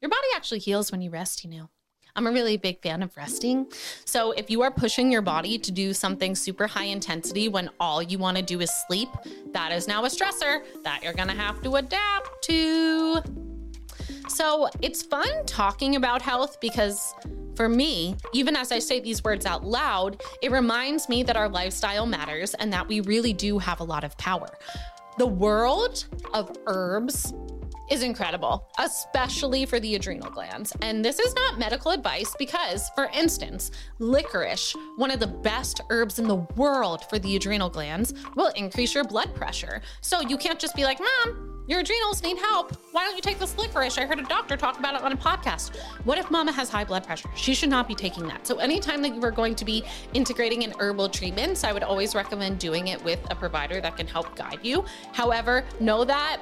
your 0.00 0.08
body 0.08 0.28
actually 0.34 0.60
heals 0.60 0.92
when 0.92 1.00
you 1.00 1.10
rest, 1.10 1.44
you 1.44 1.50
know. 1.50 1.68
I'm 2.16 2.26
a 2.26 2.32
really 2.32 2.56
big 2.56 2.82
fan 2.82 3.02
of 3.02 3.16
resting. 3.16 3.66
So 4.04 4.32
if 4.32 4.50
you 4.50 4.62
are 4.62 4.72
pushing 4.72 5.12
your 5.12 5.22
body 5.22 5.56
to 5.58 5.70
do 5.70 5.94
something 5.94 6.34
super 6.34 6.66
high 6.66 6.86
intensity 6.86 7.48
when 7.48 7.70
all 7.78 8.02
you 8.02 8.18
want 8.18 8.36
to 8.36 8.42
do 8.42 8.60
is 8.60 8.72
sleep, 8.88 9.08
that 9.52 9.70
is 9.70 9.86
now 9.86 10.04
a 10.04 10.08
stressor 10.08 10.64
that 10.82 11.02
you're 11.02 11.12
going 11.12 11.28
to 11.28 11.34
have 11.34 11.62
to 11.62 11.76
adapt 11.76 12.42
to. 12.44 13.22
So 14.28 14.68
it's 14.82 15.02
fun 15.02 15.46
talking 15.46 15.94
about 15.94 16.20
health 16.20 16.60
because 16.60 17.14
for 17.54 17.68
me, 17.68 18.16
even 18.32 18.56
as 18.56 18.72
I 18.72 18.80
say 18.80 18.98
these 19.00 19.22
words 19.22 19.46
out 19.46 19.64
loud, 19.64 20.20
it 20.42 20.50
reminds 20.50 21.08
me 21.08 21.22
that 21.22 21.36
our 21.36 21.48
lifestyle 21.48 22.06
matters 22.06 22.54
and 22.54 22.72
that 22.72 22.88
we 22.88 23.00
really 23.00 23.32
do 23.32 23.58
have 23.58 23.78
a 23.80 23.84
lot 23.84 24.02
of 24.02 24.16
power. 24.18 24.48
The 25.18 25.26
world 25.26 26.04
of 26.34 26.56
herbs 26.66 27.32
is 27.90 28.02
incredible, 28.02 28.68
especially 28.78 29.66
for 29.66 29.80
the 29.80 29.94
adrenal 29.94 30.30
glands. 30.30 30.72
And 30.82 31.04
this 31.04 31.18
is 31.18 31.34
not 31.34 31.58
medical 31.58 31.90
advice 31.90 32.34
because, 32.38 32.90
for 32.94 33.10
instance, 33.14 33.70
licorice, 33.98 34.74
one 34.96 35.10
of 35.10 35.20
the 35.20 35.26
best 35.26 35.80
herbs 35.90 36.18
in 36.18 36.28
the 36.28 36.46
world 36.56 37.04
for 37.08 37.18
the 37.18 37.36
adrenal 37.36 37.70
glands, 37.70 38.14
will 38.36 38.52
increase 38.56 38.94
your 38.94 39.04
blood 39.04 39.34
pressure. 39.34 39.80
So 40.00 40.20
you 40.20 40.36
can't 40.36 40.58
just 40.58 40.74
be 40.74 40.84
like, 40.84 41.00
Mom, 41.00 41.58
your 41.68 41.80
adrenals 41.80 42.22
need 42.22 42.38
help. 42.38 42.72
Why 42.92 43.04
don't 43.04 43.14
you 43.14 43.20
take 43.20 43.38
this 43.38 43.56
licorice? 43.58 43.98
I 43.98 44.06
heard 44.06 44.18
a 44.18 44.22
doctor 44.22 44.56
talk 44.56 44.78
about 44.78 44.94
it 44.94 45.02
on 45.02 45.12
a 45.12 45.16
podcast. 45.16 45.76
What 46.04 46.16
if 46.16 46.30
mama 46.30 46.50
has 46.50 46.70
high 46.70 46.84
blood 46.84 47.04
pressure? 47.04 47.28
She 47.36 47.52
should 47.52 47.68
not 47.68 47.86
be 47.86 47.94
taking 47.94 48.26
that. 48.28 48.46
So, 48.46 48.56
anytime 48.56 49.02
that 49.02 49.14
you 49.14 49.22
are 49.22 49.30
going 49.30 49.54
to 49.56 49.66
be 49.66 49.84
integrating 50.14 50.64
an 50.64 50.72
herbal 50.78 51.10
treatments, 51.10 51.64
I 51.64 51.72
would 51.74 51.82
always 51.82 52.14
recommend 52.14 52.58
doing 52.58 52.88
it 52.88 53.04
with 53.04 53.20
a 53.30 53.34
provider 53.34 53.82
that 53.82 53.98
can 53.98 54.06
help 54.06 54.34
guide 54.34 54.60
you. 54.62 54.82
However, 55.12 55.62
know 55.78 56.04
that 56.06 56.40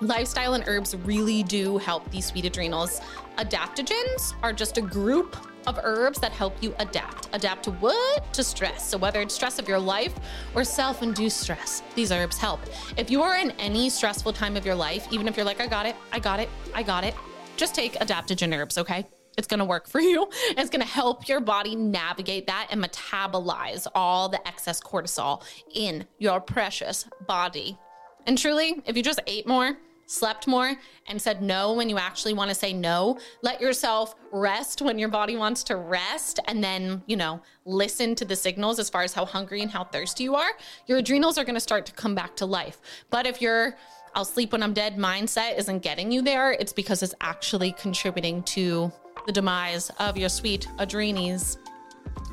lifestyle 0.00 0.54
and 0.54 0.64
herbs 0.66 0.96
really 0.96 1.42
do 1.42 1.78
help 1.78 2.10
these 2.10 2.26
sweet 2.26 2.44
adrenals. 2.44 3.00
Adaptogens 3.38 4.34
are 4.42 4.52
just 4.52 4.78
a 4.78 4.82
group 4.82 5.36
of 5.66 5.78
herbs 5.82 6.18
that 6.20 6.32
help 6.32 6.62
you 6.62 6.74
adapt. 6.78 7.28
Adapt 7.32 7.64
to 7.64 7.70
what? 7.72 8.32
To 8.32 8.42
stress. 8.42 8.88
So, 8.88 8.96
whether 8.98 9.20
it's 9.20 9.34
stress 9.34 9.58
of 9.58 9.68
your 9.68 9.78
life 9.78 10.14
or 10.54 10.64
self 10.64 11.02
induced 11.02 11.40
stress, 11.40 11.82
these 11.94 12.12
herbs 12.12 12.38
help. 12.38 12.60
If 12.96 13.10
you 13.10 13.22
are 13.22 13.36
in 13.36 13.50
any 13.52 13.90
stressful 13.90 14.32
time 14.32 14.56
of 14.56 14.64
your 14.64 14.74
life, 14.74 15.06
even 15.10 15.28
if 15.28 15.36
you're 15.36 15.46
like, 15.46 15.60
I 15.60 15.66
got 15.66 15.86
it, 15.86 15.96
I 16.12 16.18
got 16.18 16.40
it, 16.40 16.48
I 16.74 16.82
got 16.82 17.04
it, 17.04 17.14
just 17.56 17.74
take 17.74 17.94
adaptogen 17.94 18.56
herbs, 18.56 18.78
okay? 18.78 19.06
It's 19.36 19.46
gonna 19.46 19.64
work 19.64 19.86
for 19.86 20.00
you. 20.12 20.28
It's 20.50 20.70
gonna 20.70 20.84
help 20.84 21.28
your 21.28 21.40
body 21.40 21.76
navigate 21.76 22.46
that 22.46 22.68
and 22.70 22.82
metabolize 22.82 23.86
all 23.94 24.28
the 24.28 24.46
excess 24.48 24.80
cortisol 24.80 25.42
in 25.74 26.06
your 26.18 26.40
precious 26.40 27.06
body. 27.26 27.78
And 28.26 28.36
truly, 28.36 28.82
if 28.86 28.96
you 28.96 29.02
just 29.02 29.20
ate 29.26 29.46
more, 29.46 29.76
slept 30.10 30.48
more, 30.48 30.74
and 31.06 31.22
said 31.22 31.40
no 31.40 31.72
when 31.72 31.88
you 31.88 31.96
actually 31.96 32.34
want 32.34 32.48
to 32.48 32.54
say 32.54 32.72
no. 32.72 33.18
Let 33.42 33.60
yourself 33.60 34.16
rest 34.32 34.82
when 34.82 34.98
your 34.98 35.08
body 35.08 35.36
wants 35.36 35.62
to 35.64 35.76
rest, 35.76 36.40
and 36.46 36.62
then, 36.62 37.02
you 37.06 37.16
know, 37.16 37.40
listen 37.64 38.16
to 38.16 38.24
the 38.24 38.34
signals 38.34 38.80
as 38.80 38.90
far 38.90 39.02
as 39.02 39.14
how 39.14 39.24
hungry 39.24 39.62
and 39.62 39.70
how 39.70 39.84
thirsty 39.84 40.24
you 40.24 40.34
are. 40.34 40.50
Your 40.86 40.98
adrenals 40.98 41.38
are 41.38 41.44
going 41.44 41.54
to 41.54 41.60
start 41.60 41.86
to 41.86 41.92
come 41.92 42.16
back 42.16 42.34
to 42.36 42.46
life. 42.46 42.80
But 43.10 43.26
if 43.26 43.40
your 43.40 43.76
I'll 44.12 44.24
sleep 44.24 44.50
when 44.50 44.64
I'm 44.64 44.72
dead 44.72 44.96
mindset 44.96 45.56
isn't 45.56 45.84
getting 45.84 46.10
you 46.10 46.20
there, 46.20 46.50
it's 46.50 46.72
because 46.72 47.04
it's 47.04 47.14
actually 47.20 47.70
contributing 47.72 48.42
to 48.42 48.90
the 49.26 49.30
demise 49.30 49.90
of 50.00 50.16
your 50.16 50.28
sweet 50.28 50.66
adrenes. 50.80 51.56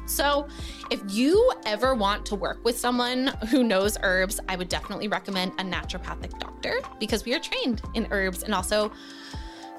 So, 0.05 0.47
if 0.89 1.01
you 1.09 1.51
ever 1.65 1.93
want 1.93 2.25
to 2.27 2.35
work 2.35 2.63
with 2.63 2.77
someone 2.79 3.27
who 3.49 3.63
knows 3.63 3.97
herbs, 4.03 4.39
I 4.47 4.55
would 4.55 4.69
definitely 4.69 5.07
recommend 5.09 5.51
a 5.59 5.63
naturopathic 5.63 6.39
doctor 6.39 6.79
because 6.99 7.25
we 7.25 7.33
are 7.35 7.39
trained 7.39 7.81
in 7.93 8.07
herbs 8.11 8.43
and 8.43 8.53
also 8.53 8.91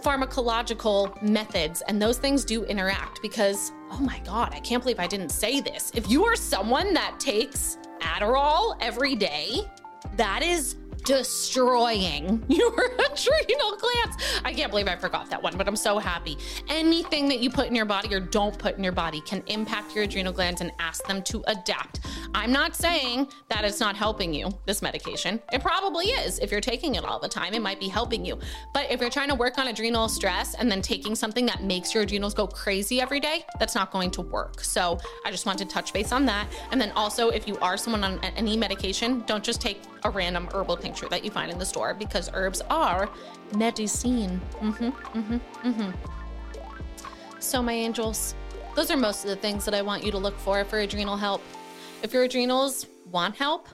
pharmacological 0.02 1.20
methods, 1.22 1.82
and 1.88 2.00
those 2.00 2.18
things 2.18 2.44
do 2.44 2.64
interact. 2.64 3.20
Because, 3.22 3.72
oh 3.90 4.00
my 4.00 4.20
God, 4.20 4.54
I 4.54 4.60
can't 4.60 4.82
believe 4.82 5.00
I 5.00 5.06
didn't 5.06 5.30
say 5.30 5.60
this. 5.60 5.90
If 5.94 6.10
you 6.10 6.24
are 6.24 6.36
someone 6.36 6.94
that 6.94 7.18
takes 7.18 7.78
Adderall 8.00 8.76
every 8.80 9.14
day, 9.14 9.62
that 10.16 10.42
is 10.42 10.76
destroying 11.04 12.44
your 12.48 12.72
adrenal 12.72 13.76
glands. 13.76 14.16
I 14.44 14.52
can't 14.54 14.70
believe 14.70 14.88
I 14.88 14.96
forgot 14.96 15.30
that 15.30 15.42
one, 15.42 15.56
but 15.56 15.68
I'm 15.68 15.76
so 15.76 15.98
happy. 15.98 16.36
Anything 16.68 17.28
that 17.28 17.40
you 17.40 17.50
put 17.50 17.66
in 17.66 17.74
your 17.74 17.84
body 17.84 18.14
or 18.14 18.20
don't 18.20 18.58
put 18.58 18.76
in 18.76 18.84
your 18.84 18.92
body 18.92 19.20
can 19.20 19.42
impact 19.46 19.94
your 19.94 20.04
adrenal 20.04 20.32
glands 20.32 20.60
and 20.60 20.72
ask 20.78 21.06
them 21.06 21.22
to 21.24 21.42
adapt. 21.46 22.00
I'm 22.34 22.52
not 22.52 22.76
saying 22.76 23.28
that 23.48 23.64
it's 23.64 23.80
not 23.80 23.96
helping 23.96 24.32
you, 24.32 24.50
this 24.66 24.82
medication. 24.82 25.40
It 25.52 25.62
probably 25.62 26.06
is. 26.06 26.38
If 26.38 26.50
you're 26.50 26.60
taking 26.60 26.94
it 26.94 27.04
all 27.04 27.18
the 27.18 27.28
time, 27.28 27.54
it 27.54 27.62
might 27.62 27.80
be 27.80 27.88
helping 27.88 28.24
you. 28.24 28.38
But 28.74 28.90
if 28.90 29.00
you're 29.00 29.10
trying 29.10 29.28
to 29.28 29.34
work 29.34 29.58
on 29.58 29.68
adrenal 29.68 30.08
stress 30.08 30.54
and 30.54 30.70
then 30.70 30.82
taking 30.82 31.14
something 31.14 31.46
that 31.46 31.62
makes 31.62 31.94
your 31.94 32.02
adrenals 32.02 32.34
go 32.34 32.46
crazy 32.46 33.00
every 33.00 33.20
day, 33.20 33.44
that's 33.58 33.74
not 33.74 33.90
going 33.90 34.10
to 34.12 34.22
work. 34.22 34.62
So 34.62 34.98
I 35.24 35.30
just 35.30 35.46
want 35.46 35.58
to 35.58 35.64
touch 35.64 35.92
base 35.92 36.12
on 36.12 36.26
that. 36.26 36.48
And 36.70 36.80
then 36.80 36.92
also, 36.92 37.30
if 37.30 37.48
you 37.48 37.58
are 37.58 37.76
someone 37.76 38.04
on 38.04 38.18
any 38.36 38.56
medication, 38.56 39.24
don't 39.26 39.44
just 39.44 39.60
take 39.60 39.80
a 40.04 40.10
random 40.10 40.48
herbal 40.52 40.76
tincture 40.88 41.08
that 41.10 41.22
you 41.22 41.30
find 41.30 41.50
in 41.50 41.58
the 41.58 41.66
store 41.66 41.92
because 41.92 42.30
herbs 42.32 42.62
are 42.70 43.10
medicine. 43.54 44.40
Mm-hmm, 44.60 44.88
mm-hmm, 45.18 45.68
mm-hmm. 45.68 47.40
So, 47.40 47.62
my 47.62 47.74
angels, 47.74 48.34
those 48.74 48.90
are 48.90 48.96
most 48.96 49.24
of 49.24 49.30
the 49.30 49.36
things 49.36 49.66
that 49.66 49.74
I 49.74 49.82
want 49.82 50.02
you 50.02 50.10
to 50.12 50.18
look 50.18 50.38
for 50.38 50.64
for 50.64 50.78
adrenal 50.78 51.18
help. 51.18 51.42
If 52.02 52.14
your 52.14 52.22
adrenals 52.22 52.86
want 53.10 53.36
help, 53.36 53.68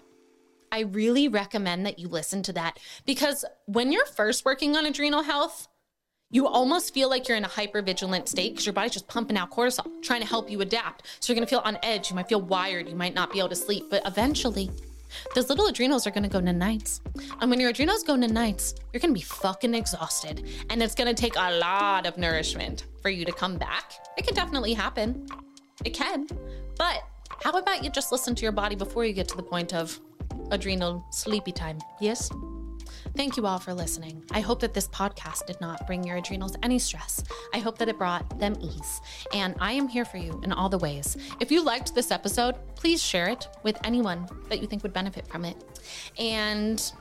I 0.73 0.81
really 0.81 1.29
recommend 1.29 1.87
that 1.87 2.01
you 2.01 2.09
listen 2.09 2.43
to 2.45 2.53
that 2.55 2.81
because 3.07 3.45
when 3.67 3.93
you're 3.93 4.07
first 4.07 4.45
working 4.45 4.77
on 4.77 4.87
adrenal 4.87 5.23
health, 5.23 5.69
you 6.31 6.49
almost 6.49 6.93
feel 6.93 7.09
like 7.09 7.29
you're 7.29 7.37
in 7.37 7.45
a 7.45 7.49
hyper 7.49 7.81
vigilant 7.81 8.29
state 8.29 8.55
because 8.55 8.67
your 8.67 8.73
body's 8.73 8.91
just 8.91 9.07
pumping 9.07 9.37
out 9.37 9.53
cortisol, 9.53 9.87
trying 10.03 10.21
to 10.21 10.27
help 10.27 10.51
you 10.51 10.61
adapt. 10.63 11.07
So 11.21 11.33
you're 11.33 11.37
gonna 11.37 11.47
feel 11.47 11.63
on 11.65 11.79
edge, 11.85 12.11
you 12.11 12.17
might 12.17 12.29
feel 12.29 12.41
wired, 12.41 12.89
you 12.89 12.97
might 12.97 13.15
not 13.15 13.33
be 13.33 13.39
able 13.39 13.51
to 13.51 13.57
sleep, 13.57 13.85
but 13.89 14.03
eventually 14.05 14.69
those 15.35 15.49
little 15.49 15.67
adrenals 15.67 16.07
are 16.07 16.11
gonna 16.11 16.29
go 16.29 16.41
to 16.41 16.53
nights. 16.53 17.01
And 17.41 17.51
when 17.51 17.61
your 17.61 17.71
adrenals 17.71 18.03
go 18.03 18.17
to 18.17 18.29
nights, 18.29 18.75
you're 18.93 19.01
gonna 19.01 19.13
be 19.13 19.21
fucking 19.21 19.75
exhausted. 19.75 20.47
And 20.71 20.83
it's 20.83 20.95
gonna 20.95 21.15
take 21.15 21.37
a 21.37 21.59
lot 21.59 22.07
of 22.07 22.17
nourishment 22.19 22.87
for 23.03 23.11
you 23.11 23.25
to 23.25 23.33
come 23.33 23.57
back. 23.57 23.93
It 24.17 24.27
can 24.27 24.35
definitely 24.35 24.75
happen. 24.75 25.27
It 25.85 25.95
can. 25.95 26.27
But 26.79 27.05
how 27.43 27.51
about 27.53 27.85
you 27.85 27.91
just 27.91 28.13
listen 28.13 28.35
to 28.35 28.43
your 28.43 28.53
body 28.53 28.77
before 28.77 29.05
you 29.05 29.13
get 29.13 29.29
to 29.29 29.37
the 29.37 29.43
point 29.43 29.75
of 29.75 30.01
adrenal 30.51 31.05
sleepy 31.11 31.53
time? 31.53 31.79
Yes? 32.01 32.31
Thank 33.17 33.37
you 33.37 33.47
all 33.47 33.59
for 33.59 33.73
listening. 33.75 34.23
I 34.31 34.41
hope 34.41 34.61
that 34.61 34.75
this 34.75 34.89
podcast 34.89 35.47
did 35.47 35.61
not 35.61 35.87
bring 35.87 36.05
your 36.05 36.17
adrenals 36.17 36.57
any 36.63 36.79
stress. 36.79 37.23
I 37.53 37.59
hope 37.59 37.79
that 37.79 37.89
it 37.89 37.99
brought 37.99 38.39
them 38.39 38.57
ease. 38.61 39.01
And 39.33 39.55
I 39.61 39.73
am 39.73 39.89
here 39.89 40.05
for 40.05 40.17
you 40.17 40.41
in 40.45 40.53
all 40.53 40.69
the 40.69 40.79
ways. 40.79 41.17
If 41.41 41.51
you 41.51 41.63
liked 41.63 41.95
this 41.95 42.11
episode, 42.11 42.57
please 42.75 43.03
share 43.03 43.29
it 43.29 43.49
with 43.63 43.79
anyone 43.85 44.29
that 44.49 44.61
you 44.61 44.67
think 44.67 44.83
would 44.83 44.93
benefit 44.93 45.27
from 45.27 45.45
it. 45.45 45.57
And 46.19 46.93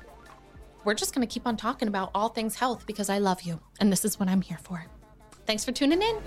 we're 0.83 0.93
just 0.93 1.15
going 1.15 1.25
to 1.27 1.31
keep 1.31 1.47
on 1.47 1.57
talking 1.57 1.87
about 1.87 2.11
all 2.13 2.29
things 2.29 2.55
health 2.55 2.85
because 2.85 3.09
I 3.09 3.17
love 3.19 3.43
you. 3.43 3.59
And 3.79 3.91
this 3.91 4.03
is 4.05 4.19
what 4.19 4.29
I'm 4.29 4.41
here 4.41 4.59
for. 4.61 4.85
Thanks 5.45 5.65
for 5.65 5.71
tuning 5.71 6.01
in. 6.01 6.17